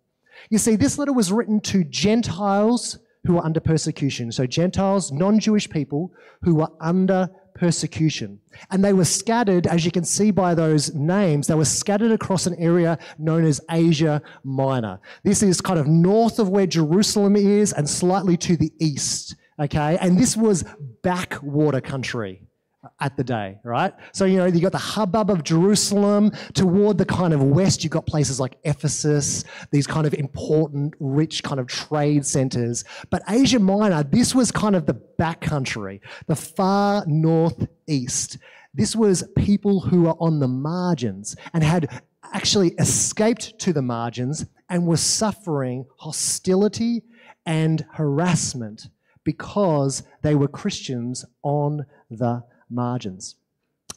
You 0.51 0.59
see, 0.59 0.77
this 0.77 0.99
letter 0.99 1.13
was 1.13 1.33
written 1.33 1.61
to 1.63 1.85
Gentiles 1.85 2.99
who 3.25 3.35
were 3.35 3.45
under 3.45 3.61
persecution. 3.61 4.33
So, 4.33 4.47
Gentiles, 4.47 5.13
non 5.13 5.39
Jewish 5.39 5.69
people 5.69 6.13
who 6.43 6.55
were 6.57 6.71
under 6.81 7.29
persecution. 7.55 8.39
And 8.71 8.85
they 8.85 8.93
were 8.93 9.05
scattered, 9.05 9.67
as 9.67 9.85
you 9.85 9.91
can 9.91 10.05
see 10.05 10.31
by 10.31 10.55
those 10.55 10.95
names, 10.95 11.47
they 11.47 11.55
were 11.55 11.65
scattered 11.65 12.13
across 12.13 12.47
an 12.47 12.55
area 12.55 12.99
known 13.19 13.45
as 13.45 13.61
Asia 13.71 14.23
Minor. 14.45 15.01
This 15.25 15.43
is 15.43 15.61
kind 15.61 15.79
of 15.79 15.87
north 15.87 16.39
of 16.39 16.49
where 16.49 16.67
Jerusalem 16.67 17.37
is 17.37 17.73
and 17.73 17.89
slightly 17.89 18.37
to 18.39 18.57
the 18.57 18.73
east. 18.79 19.37
Okay, 19.61 19.99
and 20.01 20.17
this 20.17 20.37
was 20.37 20.65
backwater 21.03 21.81
country 21.81 22.48
at 23.01 23.17
the 23.17 23.25
day, 23.25 23.59
right? 23.65 23.93
So, 24.13 24.25
you 24.25 24.37
know, 24.37 24.47
you 24.47 24.61
got 24.61 24.73
the 24.73 24.79
hubbub 24.79 25.31
of 25.31 25.45
Jerusalem. 25.45 26.31
Toward 26.55 26.99
the 26.99 27.05
kind 27.05 27.33
of 27.33 27.43
west, 27.43 27.85
you've 27.85 27.93
got 27.93 28.07
places 28.07 28.41
like 28.41 28.57
Ephesus, 28.65 29.45
these 29.71 29.87
kind 29.87 30.07
of 30.07 30.15
important, 30.15 30.95
rich 31.01 31.43
kind 31.43 31.61
of 31.61 31.67
trade 31.67 32.27
centers. 32.27 32.85
But 33.11 33.23
Asia 33.29 33.59
Minor, 33.59 34.03
this 34.03 34.35
was 34.35 34.51
kind 34.51 34.77
of 34.77 34.87
the 34.87 35.01
backcountry, 35.19 36.01
the 36.27 36.37
far 36.37 37.05
northeast. 37.07 38.39
This 38.75 38.95
was 38.95 39.25
people 39.37 39.81
who 39.81 40.03
were 40.03 40.17
on 40.21 40.41
the 40.41 40.49
margins 40.49 41.37
and 41.53 41.65
had 41.65 42.03
actually 42.33 42.71
escaped 42.79 43.59
to 43.61 43.73
the 43.73 43.83
margins 43.83 44.47
and 44.69 44.87
were 44.87 44.97
suffering 44.97 45.87
hostility 45.97 47.03
and 47.47 47.85
harassment 47.95 48.89
because 49.25 50.03
they 50.23 50.35
were 50.35 50.49
Christians 50.49 51.25
on 51.43 51.85
the 52.11 52.43
margins. 52.71 53.37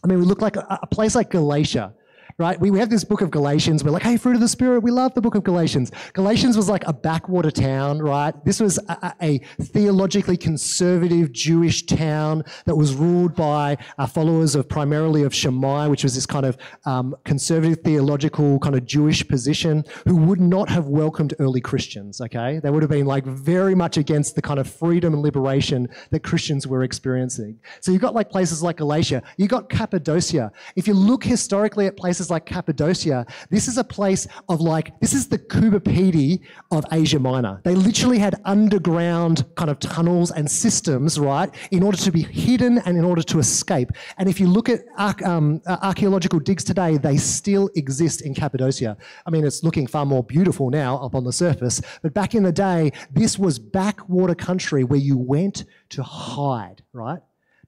I 0.03 0.07
mean, 0.07 0.19
we 0.19 0.25
look 0.25 0.41
like 0.41 0.55
a, 0.55 0.79
a 0.81 0.87
place 0.87 1.15
like 1.15 1.29
Galatia, 1.29 1.93
right? 2.41 2.59
We, 2.59 2.71
we 2.71 2.79
have 2.79 2.89
this 2.89 3.03
book 3.03 3.21
of 3.21 3.29
Galatians. 3.29 3.83
We're 3.83 3.91
like, 3.91 4.01
hey, 4.01 4.17
fruit 4.17 4.33
of 4.33 4.41
the 4.41 4.47
Spirit, 4.47 4.81
we 4.81 4.89
love 4.89 5.13
the 5.13 5.21
book 5.21 5.35
of 5.35 5.43
Galatians. 5.43 5.91
Galatians 6.13 6.57
was 6.57 6.67
like 6.67 6.83
a 6.87 6.93
backwater 6.93 7.51
town, 7.51 7.99
right? 7.99 8.33
This 8.43 8.59
was 8.59 8.79
a, 8.89 9.13
a 9.21 9.37
theologically 9.61 10.37
conservative 10.37 11.31
Jewish 11.31 11.85
town 11.85 12.43
that 12.65 12.75
was 12.75 12.95
ruled 12.95 13.35
by 13.35 13.77
uh, 13.99 14.07
followers 14.07 14.55
of 14.55 14.67
primarily 14.67 15.21
of 15.21 15.35
Shammai, 15.35 15.85
which 15.85 16.03
was 16.03 16.15
this 16.15 16.25
kind 16.25 16.45
of 16.45 16.57
um, 16.85 17.15
conservative 17.25 17.83
theological 17.83 18.57
kind 18.57 18.75
of 18.75 18.87
Jewish 18.87 19.25
position, 19.27 19.85
who 20.07 20.15
would 20.15 20.41
not 20.41 20.67
have 20.67 20.87
welcomed 20.87 21.35
early 21.37 21.61
Christians, 21.61 22.21
okay? 22.21 22.59
They 22.59 22.71
would 22.71 22.81
have 22.81 22.89
been 22.89 23.05
like 23.05 23.23
very 23.23 23.75
much 23.75 23.97
against 23.97 24.33
the 24.35 24.41
kind 24.41 24.59
of 24.59 24.67
freedom 24.67 25.13
and 25.13 25.21
liberation 25.21 25.87
that 26.09 26.23
Christians 26.23 26.65
were 26.65 26.81
experiencing. 26.81 27.59
So 27.81 27.91
you've 27.91 28.01
got 28.01 28.15
like 28.15 28.31
places 28.31 28.63
like 28.63 28.77
Galatia, 28.77 29.21
you've 29.37 29.49
got 29.49 29.69
Cappadocia. 29.69 30.51
If 30.75 30.87
you 30.87 30.95
look 30.95 31.23
historically 31.23 31.85
at 31.85 31.95
places 31.95 32.30
like 32.31 32.45
Cappadocia, 32.45 33.25
this 33.49 33.67
is 33.67 33.77
a 33.77 33.83
place 33.83 34.27
of 34.49 34.61
like, 34.61 34.99
this 34.99 35.13
is 35.13 35.27
the 35.27 35.37
Pedy 35.37 36.41
of 36.71 36.85
Asia 36.91 37.19
Minor. 37.19 37.61
They 37.63 37.75
literally 37.75 38.17
had 38.17 38.41
underground 38.45 39.45
kind 39.55 39.69
of 39.69 39.79
tunnels 39.79 40.31
and 40.31 40.49
systems, 40.49 41.19
right, 41.19 41.53
in 41.71 41.83
order 41.83 41.97
to 41.97 42.11
be 42.11 42.23
hidden 42.23 42.79
and 42.79 42.97
in 42.97 43.03
order 43.03 43.21
to 43.21 43.39
escape. 43.39 43.91
And 44.17 44.27
if 44.27 44.39
you 44.39 44.47
look 44.47 44.69
at 44.69 44.81
um, 45.23 45.61
archaeological 45.67 46.39
digs 46.39 46.63
today, 46.63 46.97
they 46.97 47.17
still 47.17 47.69
exist 47.75 48.21
in 48.21 48.33
Cappadocia. 48.33 48.97
I 49.25 49.29
mean, 49.29 49.45
it's 49.45 49.63
looking 49.63 49.87
far 49.87 50.05
more 50.05 50.23
beautiful 50.23 50.69
now 50.69 50.97
up 50.97 51.13
on 51.13 51.23
the 51.23 51.33
surface, 51.33 51.81
but 52.01 52.13
back 52.13 52.33
in 52.33 52.43
the 52.43 52.51
day, 52.51 52.91
this 53.11 53.37
was 53.37 53.59
backwater 53.59 54.35
country 54.35 54.83
where 54.83 54.99
you 54.99 55.17
went 55.17 55.65
to 55.89 56.01
hide, 56.01 56.81
right? 56.93 57.19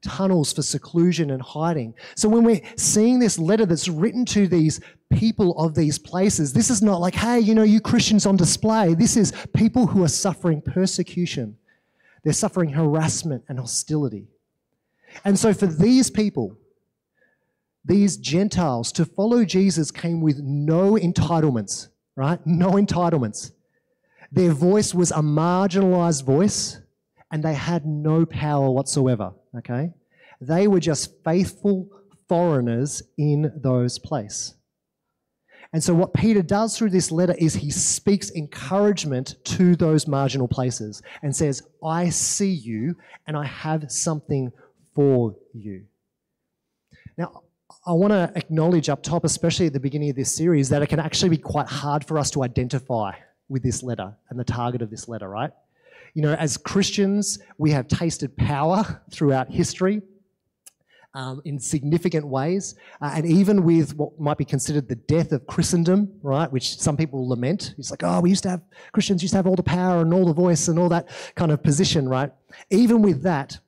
Tunnels 0.04 0.52
for 0.52 0.62
seclusion 0.62 1.30
and 1.30 1.42
hiding. 1.42 1.94
So 2.14 2.28
when 2.28 2.44
we're 2.44 2.60
seeing 2.76 3.18
this 3.18 3.38
letter 3.38 3.66
that's 3.66 3.88
written 3.88 4.24
to 4.26 4.46
these 4.46 4.80
people 5.10 5.58
of 5.58 5.74
these 5.74 5.98
places, 5.98 6.52
this 6.52 6.70
is 6.70 6.82
not 6.82 7.00
like, 7.00 7.14
hey, 7.14 7.40
you 7.40 7.54
know, 7.54 7.62
you 7.62 7.80
Christians 7.80 8.26
on 8.26 8.36
display. 8.36 8.94
This 8.94 9.16
is 9.16 9.32
people 9.54 9.86
who 9.86 10.04
are 10.04 10.08
suffering 10.08 10.60
persecution. 10.60 11.56
They're 12.22 12.32
suffering 12.32 12.70
harassment 12.70 13.44
and 13.48 13.58
hostility. 13.58 14.28
And 15.24 15.38
so 15.38 15.52
for 15.52 15.66
these 15.66 16.10
people, 16.10 16.56
these 17.84 18.16
Gentiles, 18.16 18.92
to 18.92 19.04
follow 19.04 19.44
Jesus 19.44 19.90
came 19.90 20.20
with 20.20 20.38
no 20.38 20.92
entitlements, 20.92 21.88
right? 22.16 22.44
No 22.46 22.72
entitlements. 22.72 23.52
Their 24.32 24.52
voice 24.52 24.94
was 24.94 25.10
a 25.10 25.20
marginalized 25.20 26.24
voice 26.24 26.80
and 27.30 27.42
they 27.42 27.54
had 27.54 27.84
no 27.84 28.24
power 28.24 28.70
whatsoever, 28.70 29.32
okay? 29.58 29.92
They 30.40 30.68
were 30.68 30.80
just 30.80 31.22
faithful 31.24 31.88
foreigners 32.28 33.02
in 33.16 33.52
those 33.56 33.98
places. 33.98 34.54
And 35.72 35.82
so, 35.82 35.92
what 35.92 36.14
Peter 36.14 36.40
does 36.40 36.78
through 36.78 36.90
this 36.90 37.10
letter 37.10 37.34
is 37.36 37.54
he 37.54 37.70
speaks 37.70 38.30
encouragement 38.30 39.34
to 39.44 39.74
those 39.74 40.06
marginal 40.06 40.46
places 40.46 41.02
and 41.22 41.34
says, 41.34 41.62
I 41.82 42.10
see 42.10 42.52
you 42.52 42.96
and 43.26 43.36
I 43.36 43.44
have 43.44 43.90
something 43.90 44.52
for 44.94 45.34
you. 45.52 45.86
Now, 47.18 47.42
I 47.84 47.92
want 47.92 48.12
to 48.12 48.32
acknowledge 48.36 48.88
up 48.88 49.02
top, 49.02 49.24
especially 49.24 49.66
at 49.66 49.72
the 49.72 49.80
beginning 49.80 50.10
of 50.10 50.16
this 50.16 50.34
series, 50.34 50.68
that 50.68 50.82
it 50.82 50.88
can 50.88 51.00
actually 51.00 51.30
be 51.30 51.38
quite 51.38 51.66
hard 51.66 52.06
for 52.06 52.18
us 52.18 52.30
to 52.32 52.44
identify 52.44 53.12
with 53.48 53.64
this 53.64 53.82
letter 53.82 54.14
and 54.30 54.38
the 54.38 54.44
target 54.44 54.80
of 54.80 54.90
this 54.90 55.08
letter, 55.08 55.28
right? 55.28 55.50
You 56.14 56.22
know, 56.22 56.34
as 56.34 56.56
Christians, 56.56 57.38
we 57.58 57.72
have 57.72 57.88
tasted 57.88 58.36
power 58.36 59.02
throughout 59.10 59.50
history. 59.50 60.02
Um, 61.16 61.40
in 61.44 61.60
significant 61.60 62.26
ways, 62.26 62.74
uh, 63.00 63.12
and 63.14 63.24
even 63.24 63.62
with 63.62 63.94
what 63.94 64.18
might 64.18 64.36
be 64.36 64.44
considered 64.44 64.88
the 64.88 64.96
death 64.96 65.30
of 65.30 65.46
Christendom, 65.46 66.12
right, 66.22 66.50
which 66.50 66.76
some 66.76 66.96
people 66.96 67.28
lament. 67.28 67.72
It's 67.78 67.92
like, 67.92 68.02
oh, 68.02 68.18
we 68.18 68.30
used 68.30 68.42
to 68.42 68.48
have, 68.48 68.62
Christians 68.90 69.22
used 69.22 69.30
to 69.30 69.38
have 69.38 69.46
all 69.46 69.54
the 69.54 69.62
power 69.62 70.02
and 70.02 70.12
all 70.12 70.26
the 70.26 70.32
voice 70.32 70.66
and 70.66 70.76
all 70.76 70.88
that 70.88 71.08
kind 71.36 71.52
of 71.52 71.62
position, 71.62 72.08
right? 72.08 72.32
Even 72.68 73.00
with 73.00 73.22
that, 73.22 73.60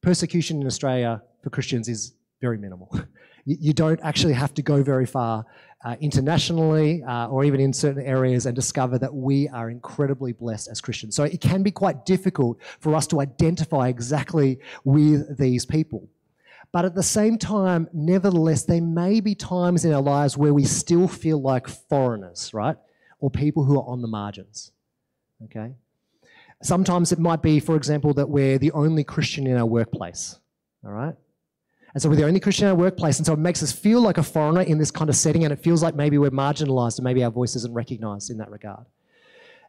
persecution 0.00 0.60
in 0.60 0.66
Australia 0.66 1.22
for 1.42 1.50
Christians 1.50 1.88
is 1.88 2.14
very 2.40 2.58
minimal. 2.58 2.90
you, 3.44 3.56
you 3.60 3.72
don't 3.72 4.00
actually 4.02 4.34
have 4.34 4.54
to 4.54 4.62
go 4.62 4.82
very 4.82 5.06
far 5.06 5.44
uh, 5.84 5.96
internationally 6.00 7.02
uh, 7.02 7.28
or 7.28 7.44
even 7.44 7.60
in 7.60 7.72
certain 7.72 8.04
areas 8.04 8.46
and 8.46 8.54
discover 8.54 8.98
that 8.98 9.14
we 9.14 9.48
are 9.48 9.70
incredibly 9.70 10.32
blessed 10.32 10.68
as 10.68 10.80
Christians. 10.80 11.16
So 11.16 11.24
it 11.24 11.40
can 11.40 11.62
be 11.62 11.70
quite 11.70 12.04
difficult 12.04 12.58
for 12.80 12.94
us 12.94 13.06
to 13.08 13.20
identify 13.20 13.88
exactly 13.88 14.60
with 14.84 15.38
these 15.38 15.64
people. 15.64 16.08
But 16.72 16.84
at 16.84 16.94
the 16.94 17.02
same 17.02 17.36
time, 17.36 17.88
nevertheless, 17.92 18.64
there 18.64 18.82
may 18.82 19.20
be 19.20 19.34
times 19.34 19.84
in 19.84 19.92
our 19.92 20.02
lives 20.02 20.36
where 20.36 20.54
we 20.54 20.64
still 20.64 21.08
feel 21.08 21.40
like 21.40 21.66
foreigners, 21.66 22.54
right? 22.54 22.76
Or 23.18 23.30
people 23.30 23.64
who 23.64 23.78
are 23.78 23.88
on 23.88 24.02
the 24.02 24.08
margins. 24.08 24.70
Okay? 25.44 25.72
Sometimes 26.62 27.10
it 27.10 27.18
might 27.18 27.42
be, 27.42 27.58
for 27.58 27.74
example, 27.74 28.14
that 28.14 28.28
we're 28.28 28.58
the 28.58 28.70
only 28.72 29.02
Christian 29.02 29.46
in 29.46 29.56
our 29.56 29.66
workplace. 29.66 30.38
All 30.84 30.92
right? 30.92 31.14
And 31.94 32.02
so 32.02 32.08
we're 32.08 32.16
the 32.16 32.24
only 32.24 32.40
Christian 32.40 32.66
in 32.66 32.70
our 32.70 32.76
workplace. 32.76 33.18
And 33.18 33.26
so 33.26 33.32
it 33.32 33.38
makes 33.38 33.62
us 33.62 33.72
feel 33.72 34.00
like 34.00 34.18
a 34.18 34.22
foreigner 34.22 34.62
in 34.62 34.78
this 34.78 34.90
kind 34.90 35.10
of 35.10 35.16
setting. 35.16 35.44
And 35.44 35.52
it 35.52 35.62
feels 35.62 35.82
like 35.82 35.94
maybe 35.94 36.18
we're 36.18 36.30
marginalized 36.30 36.98
and 36.98 37.04
maybe 37.04 37.24
our 37.24 37.30
voice 37.30 37.56
isn't 37.56 37.72
recognized 37.72 38.30
in 38.30 38.38
that 38.38 38.50
regard. 38.50 38.86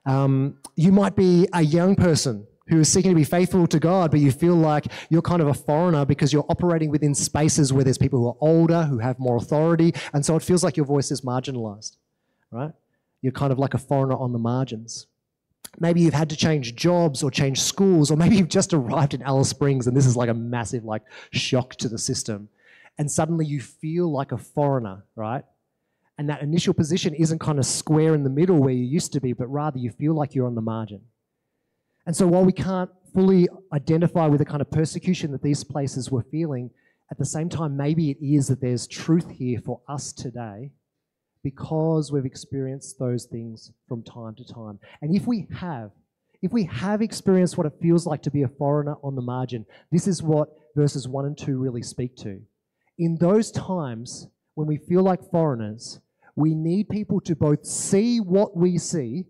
Um, 0.06 0.58
you 0.76 0.92
might 0.92 1.16
be 1.16 1.48
a 1.54 1.62
young 1.62 1.96
person 1.96 2.48
who 2.68 2.80
is 2.80 2.90
seeking 2.90 3.12
to 3.12 3.16
be 3.16 3.24
faithful 3.24 3.68
to 3.68 3.80
God, 3.80 4.12
but 4.12 4.20
you 4.20 4.32
feel 4.32 4.56
like 4.56 4.86
you're 5.10 5.22
kind 5.22 5.42
of 5.42 5.48
a 5.48 5.54
foreigner 5.54 6.06
because 6.06 6.32
you're 6.32 6.46
operating 6.50 6.90
within 6.90 7.14
spaces 7.14 7.74
where 7.74 7.84
there's 7.84 7.98
people 7.98 8.20
who 8.20 8.28
are 8.28 8.38
older, 8.40 8.84
who 8.84 9.00
have 9.00 9.20
more 9.20 9.36
authority. 9.36 9.94
And 10.14 10.26
so 10.26 10.36
it 10.36 10.44
feels 10.44 10.64
like 10.64 10.78
your 10.78 10.86
voice 10.86 11.12
is 11.12 11.22
marginalized, 11.22 11.98
right? 12.50 12.72
You're 13.22 13.34
kind 13.34 13.52
of 13.52 13.60
like 13.60 13.74
a 13.74 13.78
foreigner 13.78 14.16
on 14.16 14.32
the 14.32 14.40
margins. 14.40 15.08
Maybe 15.80 16.02
you've 16.02 16.14
had 16.14 16.30
to 16.30 16.36
change 16.36 16.76
jobs 16.76 17.24
or 17.24 17.32
change 17.32 17.62
schools, 17.62 18.12
or 18.12 18.18
maybe 18.18 18.36
you've 18.38 18.50
just 18.50 18.74
arrived 18.74 19.14
in 19.14 19.22
Alice 19.22 19.50
Springs 19.50 19.88
and 19.88 19.96
this 19.96 20.06
is 20.06 20.18
like 20.18 20.30
a 20.30 20.34
massive 20.34 20.84
like 20.84 21.04
shock 21.32 21.76
to 21.78 21.90
the 21.90 21.98
system. 21.98 22.50
And 22.98 23.10
suddenly 23.10 23.46
you 23.46 23.62
feel 23.62 24.12
like 24.12 24.32
a 24.32 24.38
foreigner, 24.38 25.06
right? 25.16 25.44
And 26.18 26.30
that 26.30 26.42
initial 26.42 26.74
position 26.74 27.16
isn't 27.16 27.40
kind 27.40 27.58
of 27.58 27.66
square 27.66 28.14
in 28.14 28.24
the 28.24 28.30
middle 28.30 28.58
where 28.58 28.74
you 28.74 28.84
used 28.84 29.14
to 29.14 29.22
be, 29.22 29.34
but 29.34 29.48
rather 29.48 29.80
you 29.80 29.90
feel 29.92 30.14
like 30.14 30.36
you're 30.36 30.46
on 30.46 30.56
the 30.56 30.62
margin. 30.62 31.02
And 32.06 32.16
so 32.16 32.28
while 32.28 32.44
we 32.44 32.52
can't 32.52 32.90
fully 33.14 33.48
identify 33.74 34.28
with 34.28 34.40
the 34.40 34.46
kind 34.46 34.62
of 34.62 34.70
persecution 34.70 35.32
that 35.32 35.42
these 35.42 35.64
places 35.64 36.12
were 36.12 36.24
feeling, 36.24 36.70
at 37.10 37.18
the 37.18 37.26
same 37.26 37.50
time, 37.50 37.76
maybe 37.76 38.12
it 38.12 38.18
is 38.22 38.48
that 38.48 38.62
there's 38.62 38.88
truth 38.88 39.30
here 39.32 39.60
for 39.60 39.82
us 39.88 40.14
today 40.14 40.72
because 41.44 42.12
we've 42.12 42.26
experienced 42.26 43.00
those 43.00 43.26
things 43.26 43.72
from 43.88 44.04
time 44.04 44.36
to 44.36 44.46
time. 44.46 44.80
And 45.02 45.16
if 45.16 45.26
we 45.28 45.48
have, 45.56 45.92
if 46.42 46.52
we 46.52 46.66
have 46.66 47.02
experienced 47.02 47.58
what 47.58 47.68
it 47.68 47.74
feels 47.82 48.06
like 48.06 48.22
to 48.24 48.32
be 48.32 48.44
a 48.44 48.48
foreigner 48.48 48.96
on 49.04 49.16
the 49.16 49.22
margin, 49.22 49.66
this 49.92 50.08
is 50.08 50.22
what 50.22 50.50
verses 50.76 51.08
1 51.08 51.26
and 51.26 51.38
2 51.38 51.58
really 51.58 51.82
speak 51.84 52.16
to. 52.18 52.42
In 52.98 53.18
those 53.18 53.52
times 53.52 54.28
when 54.56 54.68
we 54.68 54.78
feel 54.78 55.02
like 55.02 55.32
foreigners, 55.32 56.00
we 56.36 56.54
need 56.56 56.90
people 56.90 57.20
to 57.22 57.36
both 57.36 57.66
see 57.66 58.20
what 58.20 58.56
we 58.56 58.78
see 58.78 59.26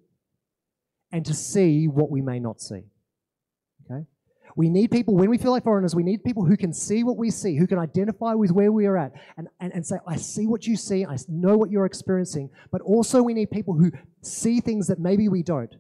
and 1.12 1.25
to 1.25 1.34
see 1.34 1.88
what 1.88 2.10
we 2.10 2.22
may 2.22 2.39
not 2.39 2.62
see. 2.62 2.84
We 4.55 4.70
need 4.70 4.91
people, 4.91 5.15
when 5.15 5.29
we 5.29 5.38
feel 5.38 5.51
like 5.51 5.63
foreigners, 5.63 5.96
we 5.96 6.03
need 6.03 6.24
people 6.24 6.46
who 6.46 6.58
can 6.58 6.74
see 6.74 7.03
what 7.03 7.17
we 7.17 7.31
see, 7.31 7.55
who 7.55 7.67
can 7.67 7.79
identify 7.79 8.34
with 8.34 8.51
where 8.51 8.72
we 8.72 8.86
are 8.86 8.98
at 8.98 9.13
and, 9.38 9.48
and, 9.60 9.74
and 9.74 9.86
say, 9.86 9.98
I 10.08 10.17
see 10.17 10.48
what 10.48 10.67
you 10.67 10.75
see, 10.75 11.05
I 11.05 11.17
know 11.27 11.58
what 11.58 11.70
you're 11.70 11.86
experiencing. 11.86 12.50
But 12.72 12.81
also, 12.81 13.22
we 13.22 13.34
need 13.34 13.51
people 13.51 13.74
who 13.74 13.91
see 14.22 14.60
things 14.60 14.88
that 14.88 15.00
maybe 15.00 15.29
we 15.29 15.43
don't 15.43 15.74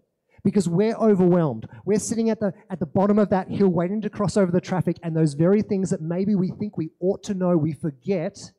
because 0.43 0.67
we're 0.67 0.95
overwhelmed. 0.95 1.67
We're 1.85 1.99
sitting 1.99 2.29
at 2.29 2.39
the, 2.39 2.53
at 2.69 2.79
the 2.79 2.85
bottom 2.85 3.19
of 3.19 3.29
that 3.29 3.49
hill 3.49 3.69
waiting 3.69 4.01
to 4.01 4.09
cross 4.09 4.37
over 4.37 4.51
the 4.51 4.61
traffic, 4.61 4.97
and 5.03 5.15
those 5.15 5.33
very 5.33 5.61
things 5.61 5.89
that 5.91 6.01
maybe 6.01 6.35
we 6.35 6.49
think 6.49 6.77
we 6.77 6.91
ought 6.99 7.23
to 7.23 7.33
know, 7.33 7.57
we 7.57 7.73
forget 7.73 8.51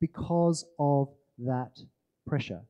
because 0.00 0.64
of 0.78 1.08
that 1.38 1.78
pressure. 2.26 2.62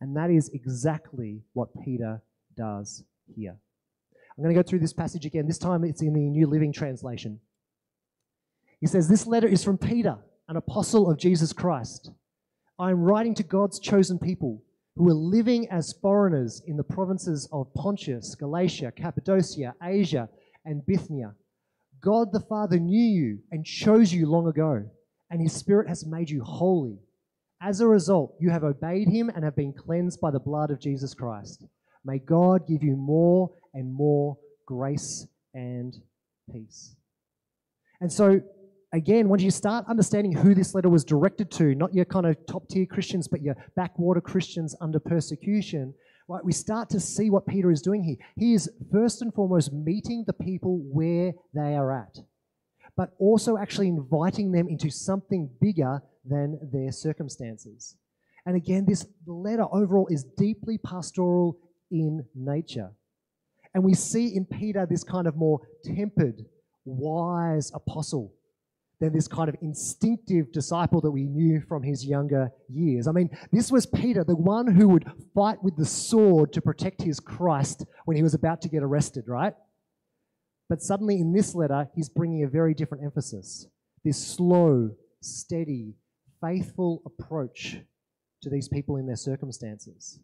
And 0.00 0.16
that 0.16 0.30
is 0.30 0.50
exactly 0.52 1.42
what 1.52 1.68
Peter 1.84 2.22
does 2.56 3.04
here. 3.34 3.56
I'm 4.36 4.44
going 4.44 4.54
to 4.54 4.62
go 4.62 4.68
through 4.68 4.80
this 4.80 4.92
passage 4.92 5.24
again. 5.24 5.46
This 5.46 5.58
time 5.58 5.84
it's 5.84 6.02
in 6.02 6.12
the 6.12 6.20
New 6.20 6.46
Living 6.46 6.72
Translation. 6.72 7.40
He 8.80 8.86
says, 8.86 9.08
This 9.08 9.26
letter 9.26 9.48
is 9.48 9.64
from 9.64 9.78
Peter, 9.78 10.18
an 10.48 10.56
apostle 10.56 11.10
of 11.10 11.18
Jesus 11.18 11.52
Christ. 11.52 12.10
I 12.78 12.90
am 12.90 13.00
writing 13.02 13.34
to 13.36 13.42
God's 13.42 13.80
chosen 13.80 14.18
people 14.18 14.62
who 14.96 15.08
are 15.08 15.14
living 15.14 15.68
as 15.70 15.94
foreigners 16.02 16.62
in 16.66 16.76
the 16.76 16.84
provinces 16.84 17.48
of 17.50 17.72
Pontus, 17.74 18.34
Galatia, 18.34 18.92
Cappadocia, 18.92 19.74
Asia, 19.82 20.28
and 20.64 20.84
Bithynia. 20.84 21.34
God 22.00 22.28
the 22.32 22.40
Father 22.40 22.78
knew 22.78 23.02
you 23.02 23.38
and 23.50 23.64
chose 23.64 24.12
you 24.12 24.26
long 24.26 24.48
ago, 24.48 24.84
and 25.30 25.40
his 25.40 25.54
Spirit 25.54 25.88
has 25.88 26.06
made 26.06 26.28
you 26.28 26.42
holy. 26.42 26.98
As 27.60 27.80
a 27.80 27.86
result, 27.86 28.36
you 28.38 28.50
have 28.50 28.64
obeyed 28.64 29.08
him 29.08 29.30
and 29.34 29.44
have 29.44 29.56
been 29.56 29.72
cleansed 29.72 30.20
by 30.20 30.30
the 30.30 30.38
blood 30.38 30.70
of 30.70 30.80
Jesus 30.80 31.14
Christ. 31.14 31.64
May 32.06 32.20
God 32.20 32.68
give 32.68 32.84
you 32.84 32.94
more 32.96 33.50
and 33.74 33.92
more 33.92 34.38
grace 34.64 35.26
and 35.54 35.92
peace. 36.52 36.94
And 38.00 38.12
so, 38.12 38.40
again, 38.92 39.28
once 39.28 39.42
you 39.42 39.50
start 39.50 39.86
understanding 39.88 40.32
who 40.32 40.54
this 40.54 40.72
letter 40.72 40.88
was 40.88 41.04
directed 41.04 41.50
to, 41.52 41.74
not 41.74 41.92
your 41.92 42.04
kind 42.04 42.26
of 42.26 42.36
top 42.46 42.68
tier 42.68 42.86
Christians, 42.86 43.26
but 43.26 43.42
your 43.42 43.56
backwater 43.74 44.20
Christians 44.20 44.76
under 44.80 45.00
persecution, 45.00 45.94
right, 46.28 46.44
we 46.44 46.52
start 46.52 46.88
to 46.90 47.00
see 47.00 47.28
what 47.28 47.44
Peter 47.44 47.72
is 47.72 47.82
doing 47.82 48.04
here. 48.04 48.16
He 48.36 48.54
is 48.54 48.70
first 48.92 49.20
and 49.20 49.34
foremost 49.34 49.72
meeting 49.72 50.22
the 50.28 50.32
people 50.32 50.78
where 50.84 51.32
they 51.54 51.74
are 51.74 51.92
at, 51.92 52.18
but 52.96 53.10
also 53.18 53.58
actually 53.58 53.88
inviting 53.88 54.52
them 54.52 54.68
into 54.68 54.90
something 54.90 55.50
bigger 55.60 56.02
than 56.24 56.60
their 56.72 56.92
circumstances. 56.92 57.96
And 58.46 58.54
again, 58.54 58.84
this 58.86 59.06
letter 59.26 59.66
overall 59.72 60.06
is 60.08 60.24
deeply 60.36 60.78
pastoral 60.78 61.58
in 61.90 62.24
nature. 62.34 62.90
And 63.74 63.84
we 63.84 63.94
see 63.94 64.34
in 64.34 64.44
Peter 64.46 64.86
this 64.88 65.04
kind 65.04 65.26
of 65.26 65.36
more 65.36 65.60
tempered, 65.84 66.44
wise 66.84 67.70
apostle 67.74 68.32
than 69.00 69.12
this 69.12 69.28
kind 69.28 69.48
of 69.48 69.56
instinctive 69.60 70.50
disciple 70.52 71.00
that 71.02 71.10
we 71.10 71.24
knew 71.24 71.60
from 71.60 71.82
his 71.82 72.04
younger 72.04 72.50
years. 72.68 73.06
I 73.06 73.12
mean, 73.12 73.28
this 73.52 73.70
was 73.70 73.84
Peter, 73.84 74.24
the 74.24 74.34
one 74.34 74.66
who 74.66 74.88
would 74.88 75.04
fight 75.34 75.62
with 75.62 75.76
the 75.76 75.84
sword 75.84 76.52
to 76.54 76.62
protect 76.62 77.02
his 77.02 77.20
Christ 77.20 77.84
when 78.06 78.16
he 78.16 78.22
was 78.22 78.32
about 78.32 78.62
to 78.62 78.68
get 78.68 78.82
arrested, 78.82 79.24
right? 79.26 79.52
But 80.68 80.82
suddenly 80.82 81.20
in 81.20 81.32
this 81.32 81.54
letter, 81.54 81.88
he's 81.94 82.08
bringing 82.08 82.42
a 82.42 82.48
very 82.48 82.74
different 82.74 83.04
emphasis 83.04 83.66
this 84.04 84.24
slow, 84.24 84.90
steady, 85.20 85.94
faithful 86.40 87.02
approach 87.04 87.78
to 88.40 88.48
these 88.48 88.68
people 88.68 88.96
in 88.96 89.06
their 89.06 89.16
circumstances. 89.16 90.20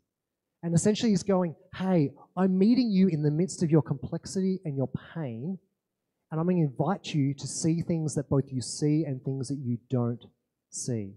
And 0.62 0.74
essentially, 0.74 1.10
he's 1.10 1.22
going, 1.22 1.54
Hey, 1.74 2.12
I'm 2.36 2.58
meeting 2.58 2.90
you 2.90 3.08
in 3.08 3.22
the 3.22 3.30
midst 3.30 3.62
of 3.62 3.70
your 3.70 3.82
complexity 3.82 4.60
and 4.64 4.76
your 4.76 4.88
pain, 5.14 5.58
and 6.30 6.40
I'm 6.40 6.46
going 6.46 6.56
to 6.56 6.70
invite 6.70 7.12
you 7.14 7.34
to 7.34 7.46
see 7.46 7.82
things 7.82 8.14
that 8.14 8.30
both 8.30 8.44
you 8.50 8.60
see 8.60 9.04
and 9.04 9.22
things 9.22 9.48
that 9.48 9.58
you 9.58 9.78
don't 9.90 10.24
see. 10.70 11.14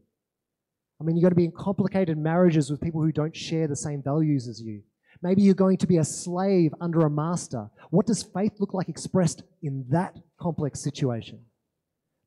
I 0.99 1.03
mean, 1.03 1.15
you've 1.15 1.23
got 1.23 1.29
to 1.29 1.35
be 1.35 1.45
in 1.45 1.51
complicated 1.51 2.17
marriages 2.17 2.69
with 2.69 2.81
people 2.81 3.01
who 3.01 3.11
don't 3.11 3.35
share 3.35 3.67
the 3.67 3.75
same 3.75 4.01
values 4.01 4.47
as 4.47 4.61
you. 4.61 4.81
Maybe 5.21 5.41
you're 5.41 5.53
going 5.53 5.77
to 5.77 5.87
be 5.87 5.97
a 5.97 6.03
slave 6.03 6.73
under 6.81 7.01
a 7.01 7.09
master. 7.09 7.69
What 7.89 8.05
does 8.05 8.23
faith 8.23 8.53
look 8.59 8.73
like 8.73 8.89
expressed 8.89 9.43
in 9.63 9.85
that 9.89 10.15
complex 10.39 10.81
situation? 10.81 11.39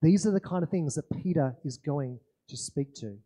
These 0.01 0.27
are 0.27 0.31
the 0.31 0.41
kind 0.41 0.63
of 0.63 0.71
things 0.71 0.95
that 0.95 1.11
Peter 1.23 1.57
is 1.65 1.77
going 1.77 2.21
to 2.49 2.57
speak 2.57 2.95
to. 2.97 3.19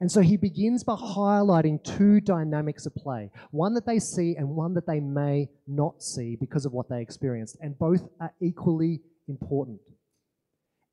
And 0.00 0.10
so 0.10 0.20
he 0.20 0.36
begins 0.36 0.84
by 0.84 0.94
highlighting 0.94 1.82
two 1.82 2.20
dynamics 2.20 2.86
at 2.86 2.94
play 2.94 3.30
one 3.50 3.74
that 3.74 3.86
they 3.86 3.98
see 3.98 4.36
and 4.36 4.48
one 4.48 4.74
that 4.74 4.86
they 4.86 5.00
may 5.00 5.48
not 5.66 6.02
see 6.02 6.36
because 6.36 6.64
of 6.64 6.72
what 6.72 6.88
they 6.88 7.02
experienced. 7.02 7.58
And 7.60 7.78
both 7.78 8.08
are 8.20 8.32
equally 8.40 9.00
important. 9.28 9.80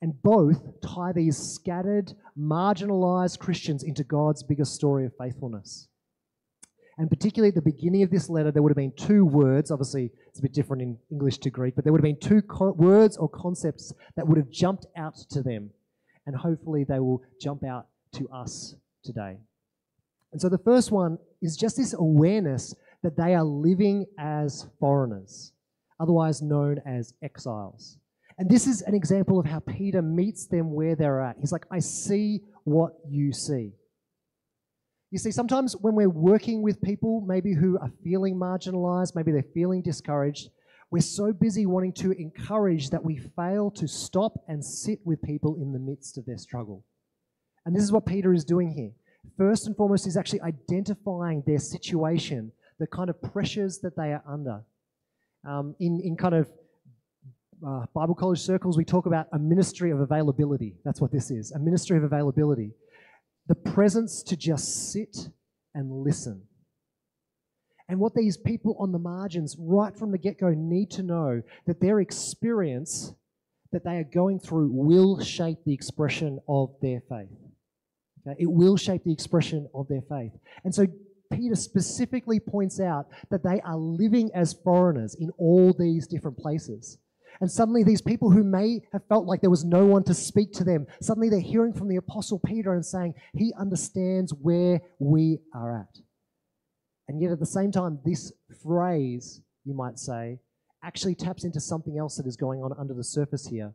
And 0.02 0.22
both 0.22 0.82
tie 0.82 1.14
these 1.14 1.38
scattered, 1.38 2.14
marginalized 2.38 3.40
Christians 3.40 3.84
into 3.84 4.04
God's 4.04 4.44
bigger 4.44 4.66
story 4.66 5.06
of 5.06 5.14
faithfulness. 5.18 5.88
And 6.98 7.10
particularly 7.10 7.50
at 7.50 7.56
the 7.56 7.62
beginning 7.62 8.04
of 8.04 8.10
this 8.10 8.30
letter, 8.30 8.52
there 8.52 8.64
would 8.64 8.72
have 8.72 8.78
been 8.78 8.94
two 8.96 9.26
words. 9.26 9.70
Obviously, 9.70 10.12
it's 10.28 10.40
a 10.40 10.42
bit 10.42 10.54
different 10.54 10.82
in 10.82 10.98
English 11.12 11.40
to 11.40 11.50
Greek, 11.50 11.76
but 11.76 11.84
there 11.84 11.92
would 11.92 12.00
have 12.00 12.04
been 12.04 12.20
two 12.20 12.42
co- 12.42 12.72
words 12.72 13.18
or 13.18 13.30
concepts 13.30 13.94
that 14.16 14.28
would 14.28 14.38
have 14.38 14.50
jumped 14.50 14.86
out 14.98 15.16
to 15.32 15.44
them. 15.44 15.72
And 16.26 16.36
hopefully, 16.36 16.86
they 16.86 17.00
will 17.00 17.22
jump 17.42 17.64
out 17.64 17.88
to 18.14 18.30
us 18.30 18.76
today. 19.06 19.38
And 20.32 20.42
so 20.42 20.50
the 20.50 20.58
first 20.58 20.92
one 20.92 21.18
is 21.42 21.56
just 21.56 21.78
this 21.78 21.94
awareness 21.94 22.76
that 23.04 23.16
they 23.16 23.36
are 23.36 23.44
living 23.44 24.06
as 24.20 24.68
foreigners, 24.80 25.54
otherwise 26.00 26.42
known 26.42 26.82
as 26.86 27.14
exiles. 27.22 27.98
And 28.38 28.50
this 28.50 28.68
is 28.68 28.82
an 28.82 28.96
example 28.96 29.40
of 29.40 29.46
how 29.46 29.60
Peter 29.60 30.02
meets 30.02 30.48
them 30.48 30.74
where 30.74 30.96
they're 30.96 31.22
at. 31.22 31.38
He's 31.40 31.54
like, 31.54 31.66
I 31.72 31.80
see 31.80 32.42
what 32.66 32.94
you 33.08 33.32
see. 33.32 33.72
You 35.12 35.20
see, 35.20 35.32
sometimes 35.32 35.78
when 35.78 35.96
we're 35.96 36.10
working 36.10 36.62
with 36.62 36.82
people, 36.82 37.24
maybe 37.26 37.54
who 37.54 37.78
are 37.80 37.92
feeling 38.04 38.36
marginalized, 38.36 39.16
maybe 39.16 39.32
they're 39.32 39.54
feeling 39.54 39.82
discouraged, 39.82 40.50
we're 40.92 41.00
so 41.00 41.32
busy 41.32 41.66
wanting 41.66 41.94
to 41.94 42.12
encourage 42.12 42.90
that 42.90 43.04
we 43.04 43.18
fail 43.18 43.72
to 43.72 43.88
stop 43.88 44.34
and 44.48 44.64
sit 44.64 45.00
with 45.06 45.22
people 45.22 45.56
in 45.62 45.72
the 45.72 45.80
midst 45.80 46.18
of 46.18 46.26
their 46.26 46.38
struggle. 46.38 46.84
And 47.66 47.76
this 47.76 47.84
is 47.84 47.92
what 47.92 48.06
Peter 48.06 48.34
is 48.34 48.46
doing 48.46 48.72
here. 48.72 48.92
First 49.38 49.68
and 49.68 49.76
foremost, 49.76 50.06
he's 50.06 50.18
actually 50.18 50.42
identifying 50.42 51.44
their 51.46 51.58
situation, 51.58 52.52
the 52.80 52.88
kind 52.88 53.10
of 53.10 53.22
pressures 53.22 53.80
that 53.80 53.96
they 53.96 54.14
are 54.14 54.24
under. 54.28 54.62
Um, 55.48 55.76
in, 55.80 56.00
in 56.04 56.16
kind 56.16 56.36
of 56.36 56.50
uh, 57.66 57.86
Bible 57.94 58.16
college 58.16 58.40
circles, 58.40 58.78
we 58.78 58.86
talk 58.86 59.06
about 59.06 59.28
a 59.34 59.40
ministry 59.40 59.92
of 59.92 60.00
availability. 60.00 60.76
That's 60.84 61.02
what 61.02 61.12
this 61.12 61.32
is 61.32 61.52
a 61.52 61.60
ministry 61.60 61.98
of 61.98 62.04
availability. 62.04 62.72
The 63.48 63.56
presence 63.56 64.24
to 64.24 64.38
just 64.38 64.92
sit 64.92 65.30
and 65.74 65.92
listen. 65.92 66.44
And 67.88 68.00
what 68.00 68.16
these 68.16 68.38
people 68.38 68.76
on 68.80 68.92
the 68.92 69.00
margins, 69.00 69.56
right 69.60 69.96
from 69.96 70.12
the 70.12 70.18
get 70.18 70.40
go, 70.40 70.50
need 70.50 70.90
to 70.92 71.04
know 71.04 71.44
that 71.68 71.80
their 71.80 72.00
experience 72.00 73.14
that 73.72 73.84
they 73.84 73.98
are 73.98 74.04
going 74.04 74.40
through 74.40 74.70
will 74.72 75.20
shape 75.20 75.60
the 75.66 75.74
expression 75.74 76.40
of 76.48 76.74
their 76.82 77.02
faith. 77.08 77.45
Okay? 78.28 78.36
It 78.40 78.52
will 78.52 78.78
shape 78.78 79.04
the 79.04 79.14
expression 79.14 79.68
of 79.74 79.88
their 79.88 80.02
faith. 80.02 80.32
And 80.64 80.74
so 80.74 80.88
Peter 81.32 81.56
specifically 81.56 82.40
points 82.40 82.80
out 82.80 83.08
that 83.32 83.44
they 83.44 83.62
are 83.62 83.78
living 83.78 84.32
as 84.34 84.54
foreigners 84.54 85.16
in 85.16 85.30
all 85.38 85.74
these 85.78 86.08
different 86.08 86.38
places. 86.38 86.98
And 87.42 87.52
suddenly, 87.52 87.84
these 87.84 88.02
people 88.02 88.32
who 88.32 88.44
may 88.44 88.82
have 88.94 89.06
felt 89.10 89.26
like 89.26 89.42
there 89.42 89.50
was 89.50 89.66
no 89.66 89.86
one 89.86 90.04
to 90.06 90.14
speak 90.14 90.54
to 90.54 90.64
them, 90.64 90.88
suddenly 91.02 91.30
they're 91.30 91.40
hearing 91.40 91.74
from 91.74 91.90
the 91.90 91.98
Apostle 91.98 92.40
Peter 92.40 92.74
and 92.74 92.86
saying, 92.86 93.14
He 93.34 93.54
understands 93.60 94.34
where 94.34 94.80
we 95.00 95.40
are 95.54 95.78
at. 95.82 96.00
And 97.10 97.22
yet, 97.22 97.32
at 97.32 97.40
the 97.40 97.46
same 97.46 97.72
time, 97.72 98.00
this 98.06 98.32
phrase, 98.64 99.42
you 99.66 99.74
might 99.74 100.00
say, 100.00 100.40
actually 100.84 101.16
taps 101.16 101.44
into 101.44 101.60
something 101.60 101.98
else 101.98 102.16
that 102.18 102.26
is 102.26 102.38
going 102.38 102.64
on 102.64 102.72
under 102.80 102.94
the 102.94 103.04
surface 103.04 103.46
here. 103.48 103.74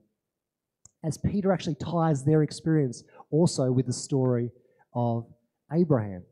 As 1.02 1.18
Peter 1.18 1.52
actually 1.52 1.76
ties 1.76 2.24
their 2.24 2.42
experience 2.42 3.04
also 3.30 3.72
with 3.72 3.86
the 3.86 3.92
story 3.92 4.50
of 4.94 5.26
Abraham. 5.72 6.22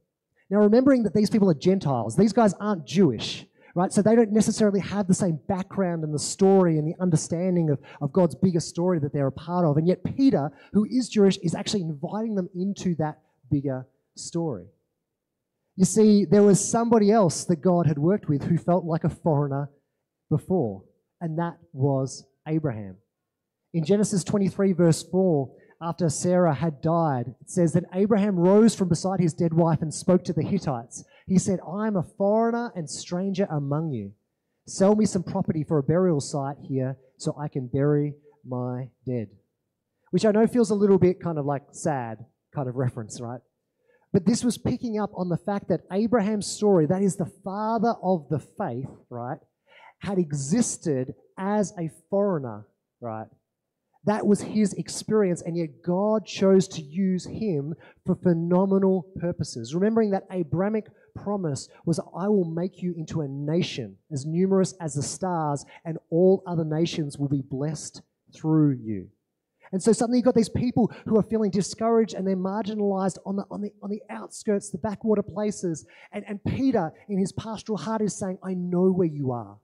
Now, 0.51 0.59
remembering 0.59 1.03
that 1.05 1.15
these 1.15 1.31
people 1.31 1.51
are 1.51 1.55
Gentiles, 1.55 2.17
these 2.17 2.33
guys 2.33 2.55
aren't 2.61 2.87
Jewish, 2.87 3.47
right? 3.75 3.93
So 3.93 4.03
they 4.03 4.17
don't 4.17 4.33
necessarily 4.33 4.81
have 4.81 5.07
the 5.07 5.15
same 5.15 5.39
background 5.49 6.05
and 6.05 6.13
the 6.13 6.19
story 6.19 6.79
and 6.79 6.89
the 6.89 7.01
understanding 7.01 7.71
of, 7.71 7.79
of 8.01 8.13
God's 8.13 8.35
bigger 8.35 8.61
story 8.61 8.99
that 9.01 9.13
they're 9.13 9.27
a 9.27 9.33
part 9.33 9.65
of. 9.65 9.77
And 9.77 9.87
yet, 9.87 10.03
Peter, 10.05 10.51
who 10.73 10.87
is 10.91 11.09
Jewish, 11.09 11.39
is 11.39 11.55
actually 11.55 11.83
inviting 11.83 12.35
them 12.35 12.49
into 12.55 12.95
that 12.97 13.21
bigger 13.51 13.87
story. 14.17 14.67
You 15.77 15.85
see, 15.85 16.25
there 16.25 16.43
was 16.43 16.67
somebody 16.67 17.11
else 17.11 17.45
that 17.45 17.61
God 17.61 17.87
had 17.87 17.99
worked 17.99 18.29
with 18.29 18.43
who 18.43 18.59
felt 18.59 18.85
like 18.85 19.05
a 19.05 19.11
foreigner 19.11 19.71
before, 20.29 20.83
and 21.21 21.39
that 21.39 21.59
was 21.73 22.25
Abraham. 22.49 22.97
In 23.75 23.85
Genesis 23.85 24.25
23, 24.25 24.73
verse 24.73 25.03
4, 25.03 25.51
after 25.81 26.09
Sarah 26.09 26.55
had 26.55 26.81
died, 26.81 27.35
it 27.41 27.51
says 27.51 27.73
that 27.73 27.85
Abraham 27.95 28.37
rose 28.37 28.75
from 28.75 28.89
beside 28.89 29.21
his 29.21 29.35
dead 29.35 29.53
wife 29.53 29.83
and 29.83 29.93
spoke 29.93 30.25
to 30.25 30.33
the 30.33 30.43
Hittites. 30.43 31.05
He 31.27 31.39
said, 31.39 31.61
I 31.61 31.87
am 31.87 31.97
a 31.97 32.03
foreigner 32.03 32.73
and 32.75 32.89
stranger 32.89 33.47
among 33.51 33.93
you. 33.93 34.13
Sell 34.67 34.97
me 34.97 35.07
some 35.07 35.23
property 35.23 35.65
for 35.65 35.79
a 35.79 35.83
burial 35.83 36.21
site 36.21 36.57
here 36.63 36.97
so 37.17 37.37
I 37.39 37.49
can 37.49 37.69
bury 37.69 38.15
my 38.47 38.89
dead. 39.07 39.29
Which 40.11 40.25
I 40.25 40.33
know 40.33 40.47
feels 40.47 40.71
a 40.71 40.75
little 40.75 40.99
bit 40.99 41.23
kind 41.23 41.39
of 41.39 41.45
like 41.45 41.63
sad 41.73 42.25
kind 42.55 42.69
of 42.69 42.77
reference, 42.77 43.21
right? 43.21 43.41
But 44.13 44.25
this 44.25 44.43
was 44.43 44.59
picking 44.59 44.99
up 44.99 45.11
on 45.15 45.29
the 45.29 45.37
fact 45.37 45.69
that 45.69 45.83
Abraham's 45.93 46.47
story, 46.47 46.87
that 46.87 47.03
is 47.03 47.17
the 47.17 47.31
father 47.45 47.95
of 48.03 48.27
the 48.31 48.41
faith, 48.41 48.89
right, 49.11 49.39
had 49.99 50.19
existed 50.19 51.15
as 51.39 51.73
a 51.79 51.91
foreigner, 52.09 52.67
right? 53.01 53.27
That 54.09 54.27
was 54.27 54.41
his 54.41 54.73
experience, 54.73 55.43
and 55.43 55.55
yet 55.55 55.83
God 55.83 56.25
chose 56.25 56.67
to 56.69 56.81
use 56.81 57.27
him 57.27 57.75
for 58.07 58.15
phenomenal 58.15 59.07
purposes. 59.21 59.75
Remembering 59.75 60.13
that 60.13 60.25
Abrahamic 60.33 60.87
promise 61.15 61.69
was, 61.85 62.01
I 62.17 62.27
will 62.27 62.47
make 62.47 62.81
you 62.81 62.95
into 62.97 63.21
a 63.21 63.29
nation 63.29 63.99
as 64.11 64.25
numerous 64.25 64.73
as 64.81 64.95
the 64.95 65.03
stars, 65.03 65.67
and 65.85 65.99
all 66.09 66.43
other 66.47 66.65
nations 66.65 67.19
will 67.19 67.29
be 67.29 67.43
blessed 67.43 68.01
through 68.35 68.79
you. 68.83 69.11
And 69.73 69.83
so 69.83 69.93
suddenly 69.93 70.21
you've 70.21 70.25
got 70.25 70.35
these 70.35 70.49
people 70.49 70.91
who 71.05 71.19
are 71.19 71.23
feeling 71.25 71.51
discouraged 71.51 72.15
and 72.15 72.27
they're 72.27 72.35
marginalized 72.35 73.19
on 73.27 73.37
the, 73.37 73.45
on 73.51 73.61
the, 73.61 73.71
on 73.83 73.91
the 73.91 74.01
outskirts, 74.09 74.71
the 74.71 74.79
backwater 74.79 75.23
places. 75.23 75.85
And, 76.13 76.25
and 76.27 76.43
Peter, 76.43 76.91
in 77.11 77.19
his 77.19 77.33
pastoral 77.33 77.77
heart, 77.77 78.01
is 78.01 78.19
saying, 78.19 78.39
I 78.43 78.55
know 78.55 78.91
where 78.91 79.07
you 79.07 79.33
are. 79.33 79.59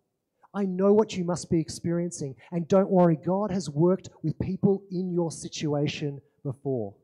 I 0.55 0.64
know 0.64 0.93
what 0.93 1.17
you 1.17 1.25
must 1.25 1.51
be 1.51 1.61
experiencing. 1.61 2.37
And 2.53 2.69
don't 2.69 2.90
worry, 2.90 3.17
God 3.17 3.51
has 3.51 3.69
worked 3.69 4.09
with 4.23 4.38
people 4.38 4.83
in 4.90 5.12
your 5.12 5.31
situation 5.31 6.21
before. 6.45 6.95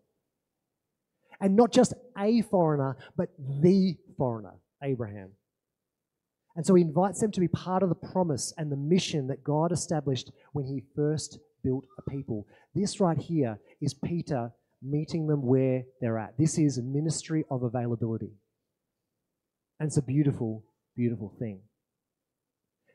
And 1.40 1.56
not 1.56 1.72
just 1.72 1.94
a 2.16 2.42
foreigner, 2.42 2.96
but 3.16 3.30
the 3.38 3.96
foreigner, 4.16 4.54
Abraham. 4.82 5.30
And 6.56 6.66
so 6.66 6.74
he 6.74 6.82
invites 6.82 7.20
them 7.20 7.32
to 7.32 7.40
be 7.40 7.48
part 7.48 7.82
of 7.82 7.88
the 7.88 7.94
promise 7.94 8.52
and 8.58 8.70
the 8.70 8.76
mission 8.76 9.26
that 9.28 9.42
God 9.42 9.72
established 9.72 10.30
when 10.52 10.66
he 10.66 10.84
first 10.94 11.38
built 11.64 11.86
a 11.98 12.10
people. 12.10 12.46
This 12.74 13.00
right 13.00 13.16
here 13.16 13.58
is 13.80 13.94
Peter 13.94 14.52
meeting 14.82 15.26
them 15.26 15.42
where 15.42 15.84
they're 16.00 16.18
at. 16.18 16.36
This 16.38 16.58
is 16.58 16.78
a 16.78 16.82
ministry 16.82 17.44
of 17.50 17.62
availability. 17.62 18.32
And 19.78 19.86
it's 19.86 19.96
a 19.96 20.02
beautiful, 20.02 20.64
beautiful 20.96 21.34
thing. 21.38 21.60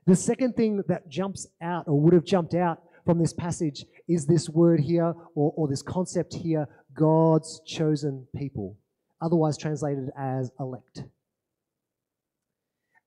The 0.08 0.15
second 0.15 0.56
thing 0.56 0.84
that 0.88 1.10
jumps 1.10 1.48
out 1.62 1.88
or 1.88 2.00
would 2.00 2.13
have 2.13 2.26
jumped 2.26 2.54
out 2.54 2.84
from 3.06 3.20
this 3.20 3.34
passage 3.34 3.86
is 4.08 4.26
this 4.26 4.50
word 4.50 4.80
here 4.80 5.13
or, 5.36 5.54
or 5.56 5.68
this 5.68 5.82
concept 5.82 6.34
here 6.34 6.68
God's 6.94 7.62
chosen 7.65 8.28
people, 8.36 8.78
otherwise 9.22 9.58
translated 9.58 10.10
as 10.18 10.52
elect. 10.60 11.04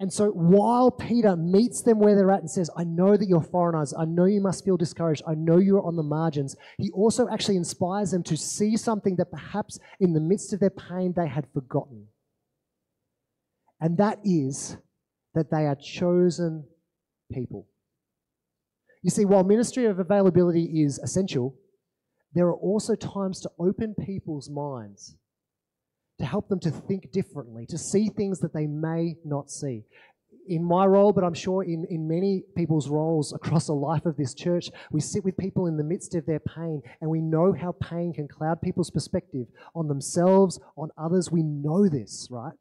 And 0.01 0.13
so 0.13 0.31
while 0.31 0.93
Peter 0.93 1.35
meets 1.37 1.83
them 1.83 1.99
where 1.99 2.15
they're 2.15 2.31
at 2.31 2.41
and 2.41 2.51
says, 2.51 2.71
I 2.77 2.85
know 2.85 3.17
that 3.17 3.27
you're 3.27 3.43
foreigners, 3.43 3.93
I 3.99 4.05
know 4.05 4.27
you 4.27 4.41
must 4.41 4.65
feel 4.65 4.77
discouraged, 4.77 5.23
I 5.27 5.35
know 5.35 5.59
you're 5.59 5.85
on 5.85 5.97
the 5.97 6.05
margins, 6.05 6.55
he 6.79 6.91
also 6.91 7.29
actually 7.29 7.57
inspires 7.57 8.13
them 8.13 8.23
to 8.25 8.37
see 8.37 8.77
something 8.77 9.17
that 9.17 9.33
perhaps 9.33 9.81
in 9.99 10.13
the 10.13 10.21
midst 10.21 10.53
of 10.53 10.61
their 10.61 10.71
pain 10.71 11.15
they 11.17 11.27
had 11.27 11.49
forgotten. 11.53 12.07
And 13.81 13.99
that 13.99 14.21
is 14.23 14.77
that 15.35 15.51
they 15.51 15.67
are 15.67 15.77
chosen 15.77 16.65
people. 17.33 17.67
You 19.03 19.11
see, 19.11 19.25
while 19.25 19.45
ministry 19.45 19.87
of 19.87 19.99
availability 19.99 20.83
is 20.83 20.99
essential, 20.99 21.55
there 22.35 22.47
are 22.47 22.57
also 22.57 22.95
times 22.95 23.41
to 23.41 23.51
open 23.59 23.95
people's 23.95 24.51
minds 24.51 25.17
to 26.19 26.27
help 26.27 26.49
them 26.49 26.61
to 26.61 26.71
think 26.71 27.13
differently, 27.13 27.65
to 27.67 27.79
see 27.79 28.09
things 28.09 28.41
that 28.41 28.53
they 28.53 28.67
may 28.67 29.17
not 29.25 29.51
see. 29.51 29.85
In 30.49 30.65
my 30.65 30.85
role, 30.87 31.13
but 31.13 31.25
I'm 31.25 31.35
sure 31.35 31.63
in, 31.63 31.87
in 31.91 32.09
many 32.09 32.43
people's 32.57 32.89
roles 32.89 33.33
across 33.33 33.67
the 33.67 33.75
life 33.75 34.07
of 34.07 34.17
this 34.17 34.35
church, 34.35 34.71
we 34.91 35.01
sit 35.01 35.25
with 35.25 35.37
people 35.37 35.67
in 35.67 35.77
the 35.77 35.85
midst 35.85 36.15
of 36.15 36.27
their 36.27 36.41
pain 36.41 36.83
and 37.01 37.11
we 37.11 37.21
know 37.21 37.53
how 37.53 37.73
pain 37.73 38.13
can 38.13 38.27
cloud 38.27 38.61
people's 38.61 38.91
perspective 38.91 39.47
on 39.75 39.89
themselves, 39.89 40.59
on 40.77 40.89
others. 40.97 41.31
We 41.31 41.43
know 41.43 41.89
this, 41.89 42.29
right? 42.31 42.55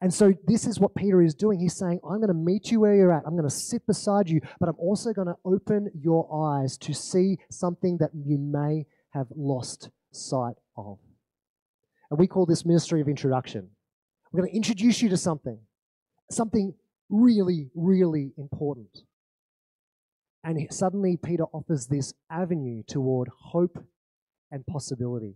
And 0.00 0.14
so, 0.14 0.32
this 0.46 0.64
is 0.64 0.78
what 0.78 0.94
Peter 0.94 1.20
is 1.20 1.34
doing. 1.34 1.58
He's 1.58 1.76
saying, 1.76 2.00
I'm 2.08 2.18
going 2.18 2.28
to 2.28 2.34
meet 2.34 2.70
you 2.70 2.80
where 2.80 2.94
you're 2.94 3.12
at. 3.12 3.24
I'm 3.26 3.32
going 3.32 3.48
to 3.48 3.54
sit 3.54 3.84
beside 3.86 4.28
you, 4.28 4.40
but 4.60 4.68
I'm 4.68 4.78
also 4.78 5.12
going 5.12 5.26
to 5.26 5.36
open 5.44 5.90
your 6.00 6.32
eyes 6.32 6.78
to 6.78 6.94
see 6.94 7.38
something 7.50 7.98
that 7.98 8.10
you 8.14 8.38
may 8.38 8.86
have 9.10 9.26
lost 9.34 9.90
sight 10.12 10.54
of. 10.76 10.98
And 12.10 12.18
we 12.18 12.28
call 12.28 12.46
this 12.46 12.64
ministry 12.64 13.00
of 13.00 13.08
introduction. 13.08 13.70
We're 14.30 14.42
going 14.42 14.50
to 14.50 14.56
introduce 14.56 15.02
you 15.02 15.08
to 15.08 15.16
something, 15.16 15.58
something 16.30 16.74
really, 17.08 17.70
really 17.74 18.32
important. 18.38 18.98
And 20.44 20.72
suddenly, 20.72 21.16
Peter 21.16 21.44
offers 21.52 21.88
this 21.88 22.14
avenue 22.30 22.82
toward 22.86 23.28
hope 23.36 23.84
and 24.52 24.64
possibility. 24.66 25.34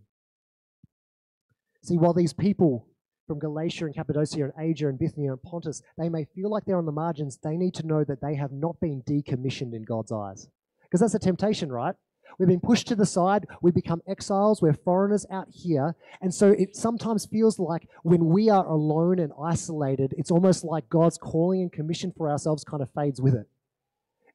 See, 1.83 1.97
while 1.97 2.13
these 2.13 2.33
people 2.33 2.87
from 3.27 3.39
Galatia 3.39 3.85
and 3.85 3.95
Cappadocia 3.95 4.43
and 4.43 4.53
Asia 4.59 4.87
and 4.87 4.99
Bithynia 4.99 5.31
and 5.31 5.41
Pontus, 5.41 5.81
they 5.97 6.09
may 6.09 6.25
feel 6.35 6.49
like 6.49 6.65
they're 6.65 6.77
on 6.77 6.85
the 6.85 6.91
margins, 6.91 7.37
they 7.37 7.57
need 7.57 7.73
to 7.75 7.87
know 7.87 8.03
that 8.03 8.21
they 8.21 8.35
have 8.35 8.51
not 8.51 8.79
been 8.79 9.01
decommissioned 9.03 9.73
in 9.73 9.83
God's 9.83 10.11
eyes. 10.11 10.47
Because 10.83 10.99
that's 10.99 11.15
a 11.15 11.19
temptation, 11.19 11.71
right? 11.71 11.95
We've 12.37 12.47
been 12.47 12.59
pushed 12.59 12.87
to 12.87 12.95
the 12.95 13.05
side. 13.05 13.45
We 13.61 13.71
become 13.71 14.01
exiles. 14.07 14.61
We're 14.61 14.73
foreigners 14.73 15.25
out 15.31 15.47
here. 15.51 15.95
And 16.21 16.33
so 16.33 16.49
it 16.49 16.75
sometimes 16.75 17.25
feels 17.25 17.59
like 17.59 17.87
when 18.03 18.25
we 18.25 18.49
are 18.49 18.65
alone 18.65 19.19
and 19.19 19.31
isolated, 19.41 20.13
it's 20.17 20.31
almost 20.31 20.63
like 20.63 20.89
God's 20.89 21.17
calling 21.17 21.61
and 21.61 21.71
commission 21.71 22.13
for 22.15 22.29
ourselves 22.29 22.63
kind 22.63 22.81
of 22.81 22.89
fades 22.95 23.21
with 23.21 23.35
it. 23.35 23.47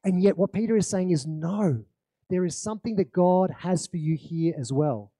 And 0.03 0.21
yet, 0.21 0.37
what 0.37 0.53
Peter 0.53 0.77
is 0.77 0.89
saying 0.89 1.11
is 1.11 1.27
no, 1.27 1.83
there 2.29 2.45
is 2.45 2.57
something 2.57 2.95
that 2.95 3.11
God 3.11 3.53
has 3.59 3.85
for 3.87 3.97
you 3.97 4.15
here 4.15 4.53
as 4.57 4.71
well. 4.71 5.11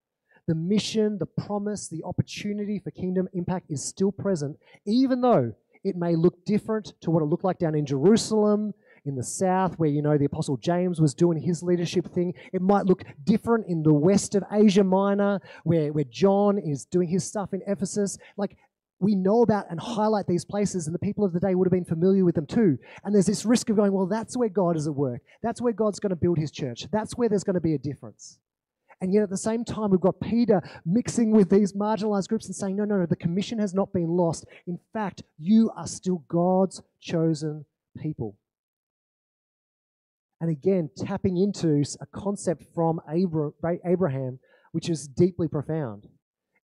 The 0.50 0.56
mission, 0.56 1.20
the 1.20 1.28
promise, 1.28 1.90
the 1.90 2.02
opportunity 2.04 2.80
for 2.80 2.90
kingdom 2.90 3.30
impact 3.34 3.70
is 3.70 3.84
still 3.84 4.12
present, 4.12 4.58
even 4.84 5.22
though 5.22 5.54
it 5.84 5.96
may 5.96 6.16
look 6.16 6.44
different 6.44 6.94
to 7.02 7.12
what 7.12 7.22
it 7.22 7.28
looked 7.28 7.44
like 7.44 7.60
down 7.60 7.76
in 7.76 7.86
Jerusalem 7.86 8.74
in 9.06 9.16
the 9.16 9.22
south, 9.22 9.78
where 9.78 9.92
you 9.92 10.02
know 10.02 10.18
the 10.18 10.26
Apostle 10.26 10.58
James 10.58 11.00
was 11.00 11.14
doing 11.14 11.40
his 11.40 11.62
leadership 11.62 12.08
thing. 12.08 12.34
It 12.52 12.64
might 12.64 12.88
look 12.88 13.04
different 13.26 13.68
in 13.68 13.84
the 13.84 13.94
west 13.94 14.34
of 14.34 14.44
Asia 14.52 14.84
Minor, 14.84 15.40
where, 15.66 15.94
where 15.94 16.06
John 16.06 16.58
is 16.58 16.84
doing 16.84 17.10
his 17.10 17.24
stuff 17.24 17.54
in 17.54 17.62
Ephesus. 17.68 18.18
Like 18.36 18.58
we 19.00 19.14
know 19.14 19.44
about 19.44 19.70
and 19.70 19.80
highlight 19.80 20.26
these 20.26 20.46
places, 20.46 20.88
and 20.88 20.96
the 20.96 21.00
people 21.00 21.24
of 21.24 21.32
the 21.32 21.40
day 21.40 21.54
would 21.54 21.68
have 21.68 21.72
been 21.72 21.86
familiar 21.86 22.26
with 22.26 22.34
them 22.34 22.48
too. 22.48 22.80
And 23.04 23.14
there's 23.14 23.28
this 23.28 23.46
risk 23.46 23.70
of 23.70 23.76
going, 23.76 23.94
well, 23.94 24.08
that's 24.08 24.36
where 24.36 24.50
God 24.50 24.78
is 24.78 24.88
at 24.88 24.96
work. 24.96 25.22
That's 25.44 25.62
where 25.62 25.74
God's 25.74 26.00
going 26.00 26.10
to 26.10 26.16
build 26.16 26.40
his 26.40 26.50
church. 26.50 26.88
That's 26.92 27.16
where 27.16 27.30
there's 27.30 27.44
going 27.44 27.54
to 27.54 27.62
be 27.62 27.76
a 27.76 27.78
difference. 27.78 28.40
And 29.02 29.14
yet 29.14 29.24
at 29.24 29.30
the 29.30 29.38
same 29.38 29.64
time, 29.64 29.92
we've 29.92 30.00
got 30.00 30.20
Peter 30.20 30.62
mixing 30.86 31.32
with 31.32 31.50
these 31.50 31.74
marginalized 31.74 32.28
groups 32.28 32.48
and 32.48 32.56
saying, 32.56 32.76
no, 32.76 32.84
no, 32.84 32.98
no, 32.98 33.06
the 33.06 33.16
commission 33.16 33.58
has 33.60 33.74
not 33.74 33.94
been 33.94 34.10
lost. 34.10 34.46
In 34.68 34.78
fact, 34.92 35.24
you 35.38 35.72
are 35.78 35.88
still 35.88 36.24
God's 36.28 36.82
chosen 37.00 37.66
people. 37.98 38.36
And 40.42 40.50
again, 40.50 40.90
tapping 40.98 41.38
into 41.38 41.84
a 42.00 42.06
concept 42.08 42.64
from 42.74 43.02
Abraham, 43.10 44.40
which 44.72 44.90
is 44.90 45.08
deeply 45.08 45.48
profound. 45.48 46.08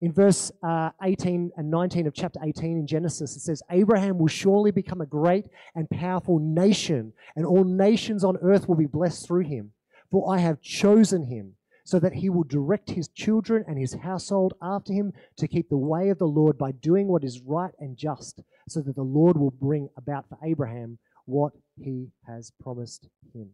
In 0.02 0.12
verse 0.12 0.52
uh, 0.62 0.90
18 1.02 1.52
and 1.56 1.70
19 1.70 2.06
of 2.06 2.14
chapter 2.14 2.38
18 2.44 2.76
in 2.78 2.86
Genesis, 2.86 3.34
it 3.34 3.40
says, 3.40 3.62
Abraham 3.70 4.18
will 4.18 4.28
surely 4.28 4.70
become 4.70 5.00
a 5.00 5.06
great 5.06 5.46
and 5.74 5.88
powerful 5.88 6.38
nation, 6.38 7.14
and 7.34 7.46
all 7.46 7.64
nations 7.64 8.22
on 8.22 8.36
earth 8.42 8.68
will 8.68 8.76
be 8.76 8.86
blessed 8.86 9.26
through 9.26 9.44
him. 9.44 9.72
For 10.10 10.32
I 10.32 10.38
have 10.38 10.60
chosen 10.60 11.24
him, 11.24 11.55
so 11.86 12.00
that 12.00 12.14
he 12.14 12.28
will 12.28 12.42
direct 12.42 12.90
his 12.90 13.06
children 13.06 13.64
and 13.68 13.78
his 13.78 13.94
household 13.94 14.54
after 14.60 14.92
him 14.92 15.12
to 15.36 15.46
keep 15.46 15.68
the 15.68 15.76
way 15.76 16.08
of 16.08 16.18
the 16.18 16.26
Lord 16.26 16.58
by 16.58 16.72
doing 16.72 17.06
what 17.06 17.22
is 17.22 17.40
right 17.42 17.70
and 17.78 17.96
just, 17.96 18.42
so 18.68 18.80
that 18.80 18.96
the 18.96 19.02
Lord 19.02 19.36
will 19.36 19.52
bring 19.52 19.88
about 19.96 20.28
for 20.28 20.36
Abraham 20.44 20.98
what 21.26 21.52
he 21.80 22.08
has 22.26 22.50
promised 22.60 23.08
him. 23.32 23.50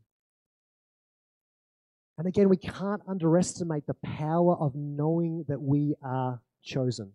And 2.17 2.27
again, 2.27 2.49
we 2.49 2.57
can't 2.57 3.03
underestimate 3.07 3.87
the 3.87 3.97
power 4.03 4.57
of 4.57 4.75
knowing 4.75 5.45
that 5.49 5.61
we 5.61 5.95
are 6.03 6.41
chosen. 6.65 7.13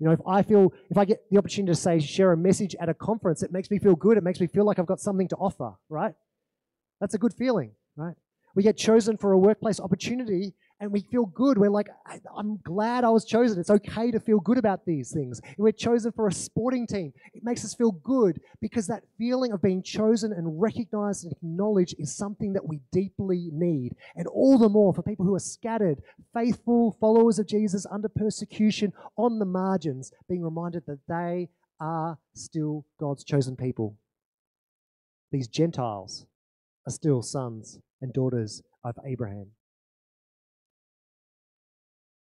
You 0.00 0.08
know, 0.08 0.12
if 0.12 0.20
I 0.26 0.42
feel, 0.42 0.74
if 0.90 0.98
I 0.98 1.06
get 1.06 1.22
the 1.30 1.38
opportunity 1.38 1.72
to 1.72 1.80
say, 1.80 1.98
share 1.98 2.32
a 2.32 2.36
message 2.36 2.76
at 2.78 2.90
a 2.90 2.94
conference, 2.94 3.42
it 3.42 3.52
makes 3.52 3.70
me 3.70 3.78
feel 3.78 3.96
good. 3.96 4.18
It 4.18 4.22
makes 4.22 4.38
me 4.38 4.48
feel 4.48 4.66
like 4.66 4.78
I've 4.78 4.86
got 4.86 5.00
something 5.00 5.28
to 5.28 5.36
offer, 5.36 5.72
right? 5.88 6.12
That's 7.00 7.14
a 7.14 7.18
good 7.18 7.32
feeling, 7.32 7.72
right? 7.96 8.14
We 8.58 8.64
get 8.64 8.76
chosen 8.76 9.16
for 9.16 9.30
a 9.30 9.38
workplace 9.38 9.78
opportunity 9.78 10.52
and 10.80 10.90
we 10.90 11.02
feel 11.02 11.26
good. 11.26 11.58
We're 11.58 11.70
like, 11.70 11.86
I'm 12.36 12.56
glad 12.64 13.04
I 13.04 13.08
was 13.10 13.24
chosen. 13.24 13.60
It's 13.60 13.70
okay 13.70 14.10
to 14.10 14.18
feel 14.18 14.40
good 14.40 14.58
about 14.58 14.84
these 14.84 15.12
things. 15.12 15.40
we're 15.58 15.70
chosen 15.70 16.10
for 16.10 16.26
a 16.26 16.32
sporting 16.32 16.84
team, 16.84 17.12
it 17.34 17.44
makes 17.44 17.64
us 17.64 17.72
feel 17.72 17.92
good 17.92 18.40
because 18.60 18.88
that 18.88 19.04
feeling 19.16 19.52
of 19.52 19.62
being 19.62 19.80
chosen 19.80 20.32
and 20.32 20.60
recognized 20.60 21.22
and 21.22 21.32
acknowledged 21.34 21.94
is 22.00 22.12
something 22.16 22.52
that 22.54 22.66
we 22.66 22.80
deeply 22.90 23.48
need. 23.52 23.94
And 24.16 24.26
all 24.26 24.58
the 24.58 24.68
more 24.68 24.92
for 24.92 25.02
people 25.02 25.24
who 25.24 25.36
are 25.36 25.38
scattered, 25.38 26.02
faithful 26.34 26.96
followers 27.00 27.38
of 27.38 27.46
Jesus 27.46 27.86
under 27.88 28.08
persecution 28.08 28.92
on 29.16 29.38
the 29.38 29.44
margins, 29.44 30.10
being 30.28 30.42
reminded 30.42 30.82
that 30.88 31.06
they 31.06 31.48
are 31.78 32.18
still 32.34 32.86
God's 32.98 33.22
chosen 33.22 33.54
people. 33.54 33.94
These 35.30 35.46
Gentiles 35.46 36.26
are 36.88 36.90
still 36.90 37.22
sons 37.22 37.78
and 38.00 38.12
daughters 38.12 38.62
of 38.84 38.96
Abraham. 39.04 39.48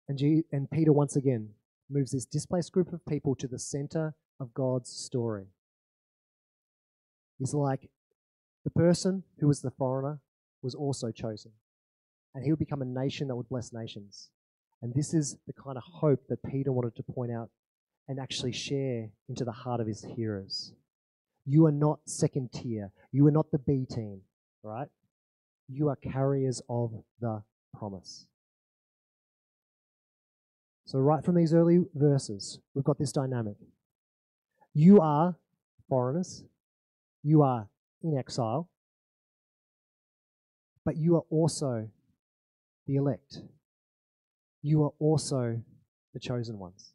And, 0.08 0.18
G- 0.18 0.44
and 0.52 0.70
Peter 0.70 0.92
once 0.92 1.16
again 1.16 1.50
moves 1.90 2.12
this 2.12 2.26
displaced 2.26 2.72
group 2.72 2.92
of 2.94 3.06
people 3.06 3.36
to 3.36 3.48
the 3.48 3.60
center 3.60 4.14
of 4.40 4.54
God's 4.54 4.90
story. 4.90 5.46
He's 7.40 7.54
like, 7.54 7.90
the 8.64 8.72
person 8.72 9.24
who 9.40 9.48
was 9.48 9.62
the 9.62 9.72
foreigner 9.72 10.20
was 10.62 10.76
also 10.76 11.12
chosen, 11.12 11.52
and 12.36 12.44
he 12.44 12.52
would 12.52 12.60
become 12.60 12.82
a 12.82 12.86
nation 12.86 13.28
that 13.28 13.36
would 13.36 13.50
bless 13.50 13.74
nations. 13.74 14.30
And 14.82 14.94
this 14.94 15.14
is 15.14 15.38
the 15.48 15.54
kind 15.54 15.78
of 15.78 15.84
hope 15.84 16.28
that 16.30 16.44
Peter 16.44 16.72
wanted 16.72 16.96
to 16.96 17.04
point 17.04 17.32
out 17.32 17.50
and 18.08 18.20
actually 18.20 18.52
share 18.52 19.10
into 19.30 19.46
the 19.46 19.52
heart 19.52 19.80
of 19.80 19.88
his 19.88 20.04
hearers. 20.04 20.74
You 21.46 21.66
are 21.66 21.72
not 21.72 22.00
second 22.06 22.52
tier. 22.52 22.92
You 23.12 23.26
are 23.28 23.32
not 23.32 23.52
the 23.52 23.60
B 23.60 23.86
team, 23.90 24.22
right? 24.64 24.88
You 25.72 25.90
are 25.90 25.96
carriers 25.96 26.62
of 26.70 26.92
the 27.20 27.44
promise. 27.78 28.26
So, 30.86 31.00
right 31.00 31.24
from 31.24 31.36
these 31.36 31.54
early 31.54 31.86
verses, 31.96 32.60
we've 32.74 32.84
got 32.84 33.00
this 33.00 33.14
dynamic. 33.14 33.56
You 34.74 35.00
are 35.00 35.36
foreigners, 35.88 36.44
you 37.24 37.42
are 37.44 37.70
in 38.04 38.18
exile, 38.18 38.70
but 40.84 40.98
you 40.98 41.16
are 41.16 41.24
also 41.30 41.88
the 42.88 42.96
elect. 42.96 43.40
You 44.62 44.84
are 44.84 44.94
also 45.00 45.62
the 46.14 46.20
chosen 46.20 46.60
ones. 46.60 46.94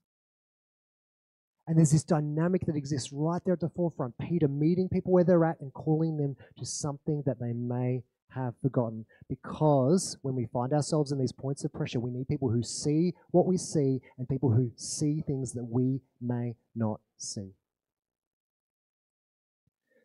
And 1.67 1.77
there's 1.77 1.91
this 1.91 2.05
dynamic 2.05 2.67
that 2.67 2.77
exists 2.77 3.11
right 3.13 3.43
there 3.45 3.55
at 3.55 3.61
the 3.61 3.71
forefront. 3.71 4.15
Peter 4.19 4.47
meeting 4.47 4.89
people 4.89 5.13
where 5.13 5.25
they're 5.25 5.45
at 5.45 5.61
and 5.61 5.73
calling 5.73 6.17
them 6.17 6.37
to 6.59 6.65
something 6.65 7.23
that 7.27 7.41
they 7.41 7.53
may 7.53 8.03
have 8.37 8.55
forgotten. 8.63 9.07
Because 9.29 10.17
when 10.23 10.35
we 10.35 10.47
find 10.53 10.73
ourselves 10.73 11.11
in 11.11 11.19
these 11.19 11.33
points 11.33 11.65
of 11.65 11.73
pressure, 11.73 11.99
we 11.99 12.11
need 12.11 12.29
people 12.29 12.51
who 12.51 12.63
see 12.63 13.15
what 13.31 13.47
we 13.47 13.57
see 13.57 14.01
and 14.19 14.29
people 14.29 14.51
who 14.51 14.71
see 14.77 15.23
things 15.27 15.53
that 15.53 15.65
we 15.65 16.01
may 16.21 16.55
not 16.75 17.01
see. 17.17 17.51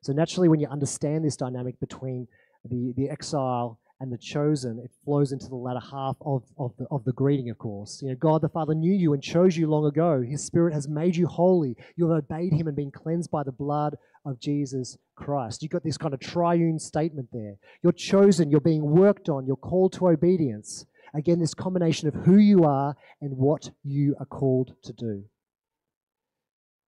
So, 0.01 0.13
naturally, 0.13 0.49
when 0.49 0.59
you 0.59 0.67
understand 0.67 1.23
this 1.23 1.35
dynamic 1.35 1.79
between 1.79 2.27
the, 2.65 2.93
the 2.97 3.09
exile 3.09 3.79
and 4.01 4.11
the 4.11 4.17
chosen, 4.17 4.79
it 4.83 4.89
flows 5.05 5.31
into 5.31 5.47
the 5.47 5.55
latter 5.55 5.79
half 5.79 6.17
of, 6.25 6.43
of, 6.57 6.75
the, 6.77 6.87
of 6.89 7.03
the 7.03 7.11
greeting, 7.11 7.51
of 7.51 7.59
course. 7.59 8.01
You 8.01 8.09
know, 8.09 8.15
God 8.15 8.41
the 8.41 8.49
Father 8.49 8.73
knew 8.73 8.91
you 8.91 9.13
and 9.13 9.21
chose 9.21 9.55
you 9.55 9.69
long 9.69 9.85
ago. 9.85 10.23
His 10.27 10.43
Spirit 10.43 10.73
has 10.73 10.87
made 10.87 11.15
you 11.15 11.27
holy. 11.27 11.75
You 11.95 12.09
have 12.09 12.23
obeyed 12.23 12.51
Him 12.51 12.65
and 12.65 12.75
been 12.75 12.89
cleansed 12.89 13.29
by 13.29 13.43
the 13.43 13.51
blood 13.51 13.95
of 14.25 14.39
Jesus 14.39 14.97
Christ. 15.15 15.61
You've 15.61 15.71
got 15.71 15.83
this 15.83 15.99
kind 15.99 16.15
of 16.15 16.19
triune 16.19 16.79
statement 16.79 17.29
there. 17.31 17.57
You're 17.83 17.91
chosen, 17.91 18.49
you're 18.49 18.59
being 18.59 18.89
worked 18.89 19.29
on, 19.29 19.45
you're 19.45 19.55
called 19.55 19.93
to 19.93 20.07
obedience. 20.07 20.87
Again, 21.13 21.39
this 21.39 21.53
combination 21.53 22.07
of 22.07 22.15
who 22.15 22.37
you 22.37 22.63
are 22.63 22.95
and 23.21 23.37
what 23.37 23.69
you 23.83 24.15
are 24.19 24.25
called 24.25 24.73
to 24.83 24.93
do. 24.93 25.25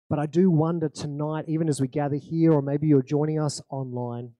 But 0.09 0.19
I 0.19 0.27
do 0.27 0.49
wonder 0.49 0.87
tonight, 0.87 1.45
even 1.49 1.67
as 1.67 1.81
we 1.81 1.89
gather 1.89 2.15
here, 2.15 2.53
or 2.53 2.61
maybe 2.61 2.87
you're 2.87 3.01
joining 3.01 3.39
us 3.39 3.61
online, 3.69 4.31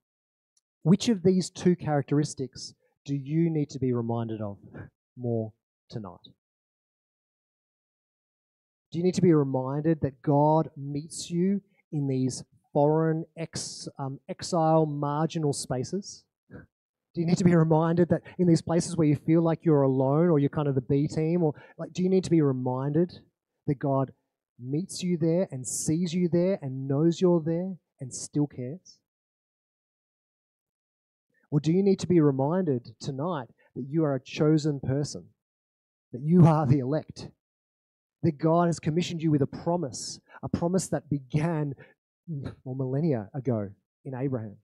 which 0.83 1.09
of 1.09 1.23
these 1.23 1.49
two 1.49 1.75
characteristics 1.75 2.73
do 3.05 3.15
you 3.15 3.49
need 3.49 3.69
to 3.69 3.79
be 3.79 3.93
reminded 3.93 4.41
of 4.41 4.57
more 5.17 5.53
tonight? 5.89 6.29
Do 8.91 8.99
you 8.99 9.03
need 9.03 9.15
to 9.15 9.21
be 9.21 9.33
reminded 9.33 10.01
that 10.01 10.21
God 10.21 10.69
meets 10.75 11.29
you 11.29 11.61
in 11.91 12.07
these 12.07 12.43
foreign, 12.73 13.25
ex, 13.37 13.87
um, 13.97 14.19
exile, 14.27 14.85
marginal 14.85 15.53
spaces? 15.53 16.23
Do 17.13 17.19
you 17.19 17.27
need 17.27 17.37
to 17.37 17.43
be 17.43 17.55
reminded 17.55 18.09
that 18.09 18.21
in 18.37 18.47
these 18.47 18.61
places 18.61 18.95
where 18.95 19.07
you 19.07 19.17
feel 19.17 19.41
like 19.41 19.65
you're 19.65 19.81
alone 19.81 20.29
or 20.29 20.39
you're 20.39 20.49
kind 20.49 20.69
of 20.69 20.75
the 20.75 20.81
B 20.81 21.07
team, 21.07 21.43
or 21.43 21.53
like, 21.77 21.91
do 21.91 22.03
you 22.03 22.09
need 22.09 22.23
to 22.23 22.29
be 22.29 22.41
reminded 22.41 23.19
that 23.67 23.79
God 23.79 24.13
meets 24.57 25.03
you 25.03 25.17
there 25.17 25.47
and 25.51 25.67
sees 25.67 26.13
you 26.13 26.29
there 26.29 26.57
and 26.61 26.87
knows 26.87 27.19
you're 27.19 27.41
there 27.41 27.75
and 27.99 28.13
still 28.13 28.47
cares? 28.47 28.97
Or 31.51 31.59
do 31.59 31.71
you 31.71 31.83
need 31.83 31.99
to 31.99 32.07
be 32.07 32.21
reminded 32.21 32.95
tonight 32.99 33.49
that 33.75 33.85
you 33.87 34.03
are 34.03 34.15
a 34.15 34.23
chosen 34.23 34.79
person, 34.79 35.25
that 36.13 36.21
you 36.21 36.47
are 36.47 36.65
the 36.65 36.79
elect, 36.79 37.29
that 38.23 38.37
God 38.37 38.67
has 38.67 38.79
commissioned 38.79 39.21
you 39.21 39.31
with 39.31 39.41
a 39.41 39.47
promise, 39.47 40.19
a 40.41 40.49
promise 40.49 40.87
that 40.87 41.09
began 41.09 41.75
well, 42.63 42.75
millennia 42.75 43.29
ago 43.33 43.69
in 44.05 44.15
Abraham? 44.15 44.57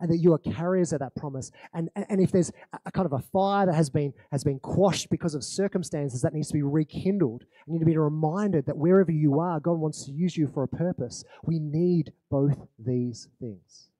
and 0.00 0.10
that 0.10 0.18
you 0.18 0.32
are 0.32 0.38
carriers 0.38 0.92
of 0.92 0.98
that 0.98 1.14
promise. 1.14 1.52
And, 1.74 1.88
and 1.94 2.20
if 2.20 2.32
there's 2.32 2.50
a 2.84 2.90
kind 2.90 3.06
of 3.06 3.12
a 3.12 3.20
fire 3.32 3.66
that 3.66 3.74
has 3.74 3.88
been, 3.88 4.12
has 4.32 4.42
been 4.42 4.58
quashed 4.58 5.10
because 5.10 5.34
of 5.34 5.44
circumstances 5.44 6.22
that 6.22 6.34
needs 6.34 6.48
to 6.48 6.54
be 6.54 6.62
rekindled, 6.62 7.44
you 7.66 7.74
need 7.74 7.80
to 7.80 7.86
be 7.86 7.96
reminded 7.96 8.66
that 8.66 8.76
wherever 8.76 9.12
you 9.12 9.38
are, 9.38 9.60
God 9.60 9.78
wants 9.78 10.04
to 10.06 10.12
use 10.12 10.36
you 10.36 10.48
for 10.48 10.64
a 10.64 10.68
purpose. 10.68 11.22
We 11.44 11.60
need 11.60 12.12
both 12.30 12.66
these 12.78 13.28
things. 13.40 13.90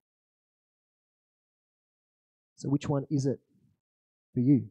So, 2.63 2.69
which 2.69 2.89
one 2.89 3.05
is 3.11 3.27
it 3.27 3.41
for 4.35 4.39
you? 4.39 4.69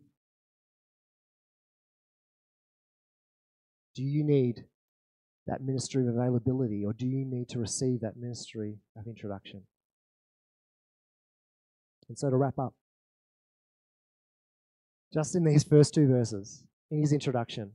Do 3.95 4.01
you 4.01 4.23
need 4.23 4.63
that 5.45 5.61
ministry 5.61 6.07
of 6.07 6.15
availability, 6.15 6.85
or 6.85 6.93
do 6.93 7.05
you 7.05 7.25
need 7.25 7.49
to 7.49 7.59
receive 7.59 7.99
that 7.99 8.15
ministry 8.15 8.77
of 8.97 9.07
introduction? 9.07 9.63
And 12.07 12.17
so, 12.17 12.29
to 12.29 12.37
wrap 12.37 12.57
up, 12.57 12.73
just 15.13 15.35
in 15.35 15.43
these 15.43 15.65
first 15.65 15.93
two 15.93 16.07
verses, 16.07 16.63
in 16.91 17.01
his 17.01 17.11
introduction, 17.11 17.73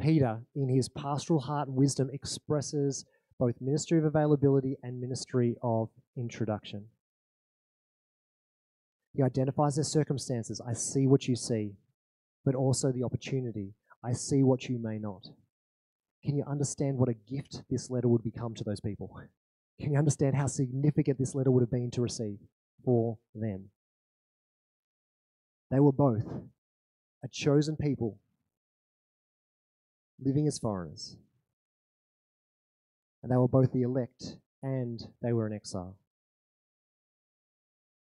Peter, 0.00 0.40
in 0.56 0.68
his 0.68 0.88
pastoral 0.88 1.38
heart 1.38 1.68
and 1.68 1.76
wisdom, 1.76 2.10
expresses 2.12 3.04
both 3.38 3.54
ministry 3.60 3.96
of 3.96 4.06
availability 4.06 4.76
and 4.82 5.00
ministry 5.00 5.54
of 5.62 5.88
introduction. 6.16 6.86
He 9.14 9.22
identifies 9.22 9.76
their 9.76 9.84
circumstances. 9.84 10.60
I 10.66 10.72
see 10.72 11.06
what 11.06 11.28
you 11.28 11.36
see, 11.36 11.76
but 12.44 12.54
also 12.54 12.90
the 12.90 13.04
opportunity. 13.04 13.74
I 14.02 14.12
see 14.12 14.42
what 14.42 14.68
you 14.68 14.78
may 14.78 14.98
not. 14.98 15.28
Can 16.24 16.36
you 16.36 16.44
understand 16.46 16.98
what 16.98 17.08
a 17.08 17.14
gift 17.14 17.62
this 17.70 17.90
letter 17.90 18.08
would 18.08 18.24
become 18.24 18.54
to 18.54 18.64
those 18.64 18.80
people? 18.80 19.16
Can 19.80 19.92
you 19.92 19.98
understand 19.98 20.34
how 20.34 20.46
significant 20.46 21.18
this 21.18 21.34
letter 21.34 21.50
would 21.50 21.62
have 21.62 21.70
been 21.70 21.90
to 21.92 22.00
receive 22.00 22.38
for 22.84 23.18
them? 23.34 23.70
They 25.70 25.80
were 25.80 25.92
both 25.92 26.26
a 27.22 27.28
chosen 27.28 27.76
people 27.76 28.18
living 30.22 30.46
as 30.46 30.58
foreigners. 30.58 31.16
And 33.22 33.32
they 33.32 33.36
were 33.36 33.48
both 33.48 33.72
the 33.72 33.82
elect 33.82 34.36
and 34.62 35.00
they 35.22 35.32
were 35.32 35.46
in 35.46 35.52
exile. 35.52 35.96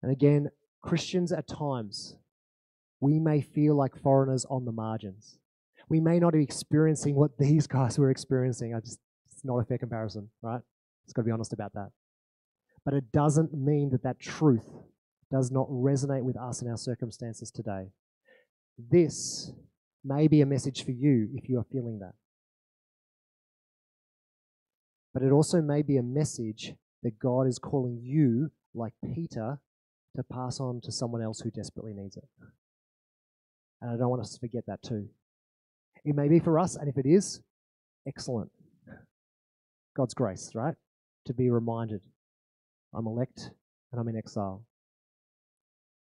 And 0.03 0.11
again, 0.11 0.51
Christians 0.83 1.33
at 1.33 1.47
times, 1.47 2.16
we 3.01 3.19
may 3.19 3.40
feel 3.40 3.75
like 3.75 4.01
foreigners 4.01 4.45
on 4.49 4.64
the 4.64 4.73
margins. 4.73 5.38
We 5.88 6.01
may 6.01 6.19
not 6.19 6.33
be 6.33 6.43
experiencing 6.43 7.14
what 7.14 7.38
these 7.38 7.66
guys 7.66 7.99
were 7.99 8.11
experiencing. 8.11 8.75
I 8.75 8.81
just, 8.81 8.99
it's 9.31 9.45
not 9.45 9.59
a 9.59 9.64
fair 9.64 9.79
comparison, 9.79 10.29
right? 10.43 10.61
It's 11.05 11.12
got 11.12 11.23
to 11.23 11.27
be 11.27 11.33
honest 11.33 11.53
about 11.53 11.73
that. 11.75 11.90
But 12.85 12.95
it 12.95 13.12
doesn't 13.12 13.53
mean 13.53 13.90
that 13.90 14.03
that 14.05 14.21
truth 14.21 14.69
does 15.31 15.51
not 15.51 15.69
resonate 15.69 16.23
with 16.23 16.37
us 16.37 16.62
in 16.62 16.69
our 16.69 16.77
circumstances 16.77 17.51
today. 17.51 17.88
This 18.79 19.53
may 20.05 20.29
be 20.29 20.40
a 20.40 20.47
message 20.47 20.85
for 20.85 20.93
you 20.93 21.29
if 21.35 21.49
you 21.49 21.59
are 21.59 21.66
feeling 21.71 21.99
that. 22.01 22.14
But 25.12 25.23
it 25.23 25.33
also 25.33 25.61
may 25.61 25.83
be 25.83 25.97
a 25.97 26.03
message 26.03 26.75
that 27.03 27.19
God 27.19 27.47
is 27.47 27.59
calling 27.59 27.99
you, 28.03 28.51
like 28.75 28.93
Peter, 29.14 29.59
to 30.16 30.23
pass 30.23 30.61
on 30.61 30.81
to 30.83 30.92
someone 30.92 31.23
else 31.23 31.40
who 31.40 31.51
desperately 31.51 31.92
needs 31.94 32.16
it. 32.16 32.29
And 33.81 33.90
I 33.90 33.96
don't 33.96 34.11
want 34.11 34.23
us 34.23 34.33
to 34.35 34.40
forget 34.40 34.64
that 34.66 34.83
too. 34.83 35.09
It 36.05 36.14
may 36.14 36.29
be 36.29 36.38
for 36.38 36.59
us, 36.59 36.77
and 36.77 36.88
if 36.88 36.99
it 36.99 37.07
is, 37.07 37.40
excellent. 38.07 38.51
God's 39.96 40.14
grace, 40.14 40.53
right? 40.55 40.75
To 41.27 41.35
be 41.35 41.51
reminded 41.51 42.01
I'm 42.94 43.07
elect 43.07 43.51
and 43.92 44.01
I'm 44.01 44.09
in 44.09 44.16
exile. 44.16 44.64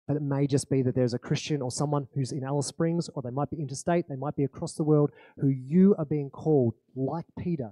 But 0.08 0.15
it 0.15 0.22
may 0.22 0.48
just 0.48 0.70
be 0.70 0.82
that 0.84 0.96
there's 0.96 1.13
a 1.13 1.20
Christian 1.20 1.62
or 1.62 1.70
someone 1.70 2.08
who's 2.15 2.32
in 2.32 2.43
Alice 2.43 2.67
Springs, 2.67 3.10
or 3.13 3.22
they 3.22 3.30
might 3.30 3.50
be 3.50 3.58
interstate, 3.58 4.08
they 4.08 4.15
might 4.15 4.38
be 4.38 4.46
across 4.46 4.74
the 4.74 4.84
world, 4.84 5.12
who 5.38 5.50
you 5.50 5.96
are 5.98 6.06
being 6.06 6.30
called, 6.30 6.76
like 6.96 7.26
Peter, 7.38 7.72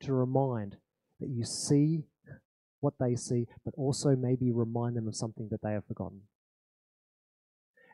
to 0.00 0.12
remind 0.12 0.76
that 1.20 1.28
you 1.28 1.44
see 1.44 2.02
what 2.80 2.94
they 2.98 3.14
see, 3.14 3.46
but 3.64 3.74
also 3.76 4.16
maybe 4.16 4.50
remind 4.50 4.96
them 4.96 5.08
of 5.08 5.16
something 5.16 5.48
that 5.50 5.62
they 5.62 5.72
have 5.72 5.86
forgotten. 5.86 6.22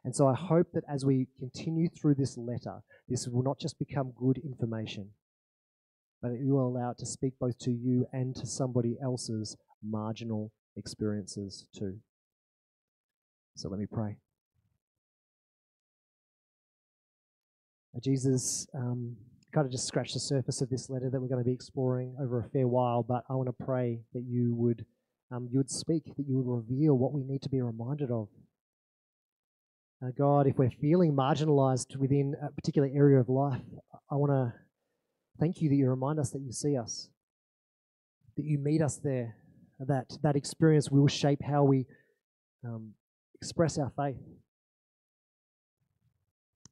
And 0.04 0.14
so 0.14 0.28
I 0.28 0.34
hope 0.34 0.68
that 0.72 0.84
as 0.88 1.04
we 1.04 1.26
continue 1.38 1.88
through 1.88 2.14
this 2.14 2.38
letter, 2.38 2.82
this 3.08 3.26
will 3.26 3.42
not 3.42 3.58
just 3.58 3.78
become 3.78 4.12
good 4.16 4.38
information, 4.38 5.10
but 6.22 6.30
it 6.30 6.46
will 6.46 6.68
allow 6.68 6.90
it 6.90 6.98
to 6.98 7.06
speak 7.06 7.32
both 7.40 7.58
to 7.60 7.72
you 7.72 8.06
and 8.12 8.34
to 8.36 8.46
somebody 8.46 8.96
else's 9.02 9.56
marginal 9.82 10.52
experiences 10.76 11.66
too. 11.76 11.98
So 13.56 13.68
let 13.68 13.80
me 13.80 13.86
pray. 13.86 14.18
Jesus, 18.00 18.66
um, 18.74 19.16
kind 19.56 19.64
of 19.64 19.72
just 19.72 19.88
scratch 19.88 20.12
the 20.12 20.20
surface 20.20 20.60
of 20.60 20.68
this 20.68 20.90
letter 20.90 21.08
that 21.08 21.18
we're 21.18 21.28
going 21.28 21.42
to 21.42 21.48
be 21.48 21.54
exploring 21.54 22.14
over 22.20 22.40
a 22.40 22.48
fair 22.50 22.68
while, 22.68 23.02
but 23.02 23.24
I 23.30 23.32
want 23.32 23.48
to 23.48 23.64
pray 23.64 24.00
that 24.12 24.22
you 24.22 24.54
would 24.54 24.84
um, 25.32 25.48
you 25.50 25.58
would 25.58 25.70
speak, 25.70 26.04
that 26.04 26.26
you 26.28 26.36
would 26.36 26.46
reveal 26.46 26.98
what 26.98 27.14
we 27.14 27.24
need 27.24 27.40
to 27.40 27.48
be 27.48 27.62
reminded 27.62 28.10
of. 28.10 28.28
Uh, 30.04 30.10
God, 30.16 30.46
if 30.46 30.58
we're 30.58 30.70
feeling 30.70 31.14
marginalized 31.16 31.96
within 31.96 32.36
a 32.42 32.52
particular 32.52 32.86
area 32.94 33.18
of 33.18 33.30
life, 33.30 33.62
I 34.10 34.16
want 34.16 34.30
to 34.30 34.52
thank 35.40 35.62
you 35.62 35.70
that 35.70 35.74
you 35.74 35.88
remind 35.88 36.20
us 36.20 36.30
that 36.32 36.42
you 36.42 36.52
see 36.52 36.76
us, 36.76 37.08
that 38.36 38.44
you 38.44 38.58
meet 38.58 38.82
us 38.82 39.00
there, 39.02 39.36
that 39.80 40.18
that 40.22 40.36
experience 40.36 40.90
will 40.90 41.08
shape 41.08 41.40
how 41.42 41.64
we 41.64 41.86
um, 42.62 42.92
express 43.40 43.78
our 43.78 43.90
faith. 43.96 44.20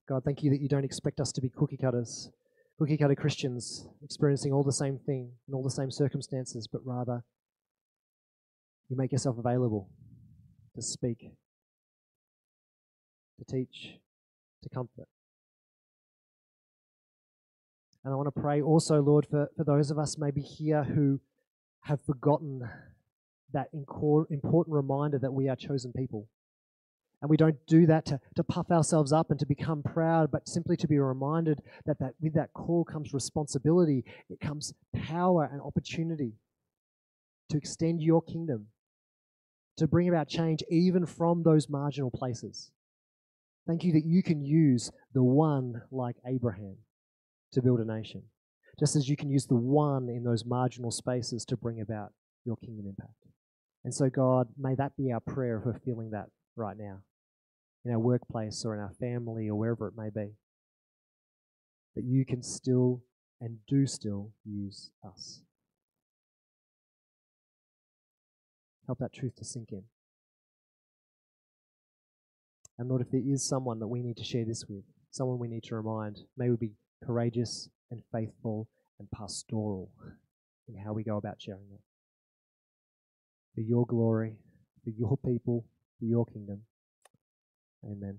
God, 0.06 0.22
thank 0.22 0.42
you 0.42 0.50
that 0.50 0.60
you 0.60 0.68
don't 0.68 0.84
expect 0.84 1.18
us 1.18 1.32
to 1.32 1.40
be 1.40 1.48
cookie 1.48 1.78
cutters, 1.78 2.28
cookie 2.78 2.96
cutter 2.96 3.14
Christians 3.14 3.86
experiencing 4.02 4.52
all 4.52 4.64
the 4.64 4.72
same 4.72 4.98
thing 4.98 5.32
in 5.48 5.54
all 5.54 5.62
the 5.62 5.70
same 5.70 5.90
circumstances, 5.90 6.68
but 6.70 6.80
rather 6.84 7.22
you 8.88 8.96
make 8.96 9.12
yourself 9.12 9.38
available 9.38 9.88
to 10.74 10.82
speak, 10.82 11.18
to 13.38 13.44
teach, 13.44 13.94
to 14.62 14.68
comfort. 14.68 15.08
And 18.04 18.12
I 18.12 18.16
want 18.16 18.34
to 18.34 18.40
pray 18.40 18.60
also, 18.60 19.00
Lord, 19.00 19.26
for, 19.30 19.50
for 19.56 19.64
those 19.64 19.90
of 19.90 19.98
us 19.98 20.16
maybe 20.18 20.42
here 20.42 20.84
who 20.84 21.20
have 21.82 22.00
forgotten 22.04 22.68
that 23.52 23.68
important 23.72 24.74
reminder 24.74 25.18
that 25.18 25.32
we 25.32 25.48
are 25.48 25.56
chosen 25.56 25.92
people. 25.92 26.28
And 27.24 27.30
we 27.30 27.38
don't 27.38 27.56
do 27.66 27.86
that 27.86 28.04
to, 28.04 28.20
to 28.36 28.44
puff 28.44 28.70
ourselves 28.70 29.10
up 29.10 29.30
and 29.30 29.40
to 29.40 29.46
become 29.46 29.82
proud, 29.82 30.30
but 30.30 30.46
simply 30.46 30.76
to 30.76 30.86
be 30.86 30.98
reminded 30.98 31.62
that, 31.86 31.98
that 31.98 32.12
with 32.20 32.34
that 32.34 32.52
call 32.52 32.84
comes 32.84 33.14
responsibility, 33.14 34.04
it 34.28 34.40
comes 34.40 34.74
power 34.94 35.48
and 35.50 35.62
opportunity 35.62 36.34
to 37.48 37.56
extend 37.56 38.02
your 38.02 38.20
kingdom 38.20 38.66
to 39.78 39.86
bring 39.86 40.06
about 40.06 40.28
change 40.28 40.62
even 40.68 41.06
from 41.06 41.42
those 41.42 41.66
marginal 41.70 42.10
places. 42.10 42.72
Thank 43.66 43.84
you 43.84 43.94
that 43.94 44.04
you 44.04 44.22
can 44.22 44.44
use 44.44 44.90
the 45.14 45.22
one 45.22 45.80
like 45.90 46.16
Abraham 46.26 46.76
to 47.52 47.62
build 47.62 47.80
a 47.80 47.86
nation, 47.86 48.22
just 48.78 48.96
as 48.96 49.08
you 49.08 49.16
can 49.16 49.30
use 49.30 49.46
the 49.46 49.56
one 49.56 50.10
in 50.10 50.24
those 50.24 50.44
marginal 50.44 50.90
spaces 50.90 51.46
to 51.46 51.56
bring 51.56 51.80
about 51.80 52.12
your 52.44 52.58
kingdom 52.58 52.84
impact. 52.86 53.14
And 53.82 53.94
so, 53.94 54.10
God, 54.10 54.48
may 54.58 54.74
that 54.74 54.94
be 54.98 55.10
our 55.10 55.20
prayer 55.20 55.56
if 55.56 55.64
we're 55.64 55.80
feeling 55.86 56.10
that 56.10 56.26
right 56.54 56.76
now 56.76 57.00
in 57.84 57.92
our 57.92 57.98
workplace 57.98 58.64
or 58.64 58.74
in 58.74 58.80
our 58.80 58.92
family 58.98 59.48
or 59.48 59.54
wherever 59.54 59.88
it 59.88 59.94
may 59.96 60.10
be. 60.10 60.32
That 61.96 62.04
you 62.04 62.24
can 62.24 62.42
still 62.42 63.02
and 63.40 63.58
do 63.68 63.86
still 63.86 64.30
use 64.44 64.90
us. 65.06 65.42
Help 68.86 68.98
that 68.98 69.12
truth 69.12 69.36
to 69.36 69.44
sink 69.44 69.70
in. 69.72 69.82
And 72.78 72.88
Lord, 72.88 73.02
if 73.02 73.10
there 73.10 73.22
is 73.24 73.46
someone 73.46 73.78
that 73.78 73.86
we 73.86 74.02
need 74.02 74.16
to 74.16 74.24
share 74.24 74.44
this 74.44 74.64
with, 74.68 74.82
someone 75.10 75.38
we 75.38 75.48
need 75.48 75.62
to 75.64 75.76
remind, 75.76 76.20
may 76.36 76.50
we 76.50 76.56
be 76.56 76.72
courageous 77.04 77.68
and 77.90 78.02
faithful 78.12 78.68
and 78.98 79.08
pastoral 79.10 79.90
in 80.68 80.76
how 80.76 80.92
we 80.92 81.04
go 81.04 81.16
about 81.16 81.40
sharing 81.40 81.68
that. 81.70 81.80
For 83.54 83.60
your 83.60 83.86
glory, 83.86 84.34
for 84.82 84.90
your 84.90 85.16
people, 85.18 85.64
for 85.98 86.04
your 86.04 86.26
kingdom. 86.26 86.62
Amen. 87.84 88.18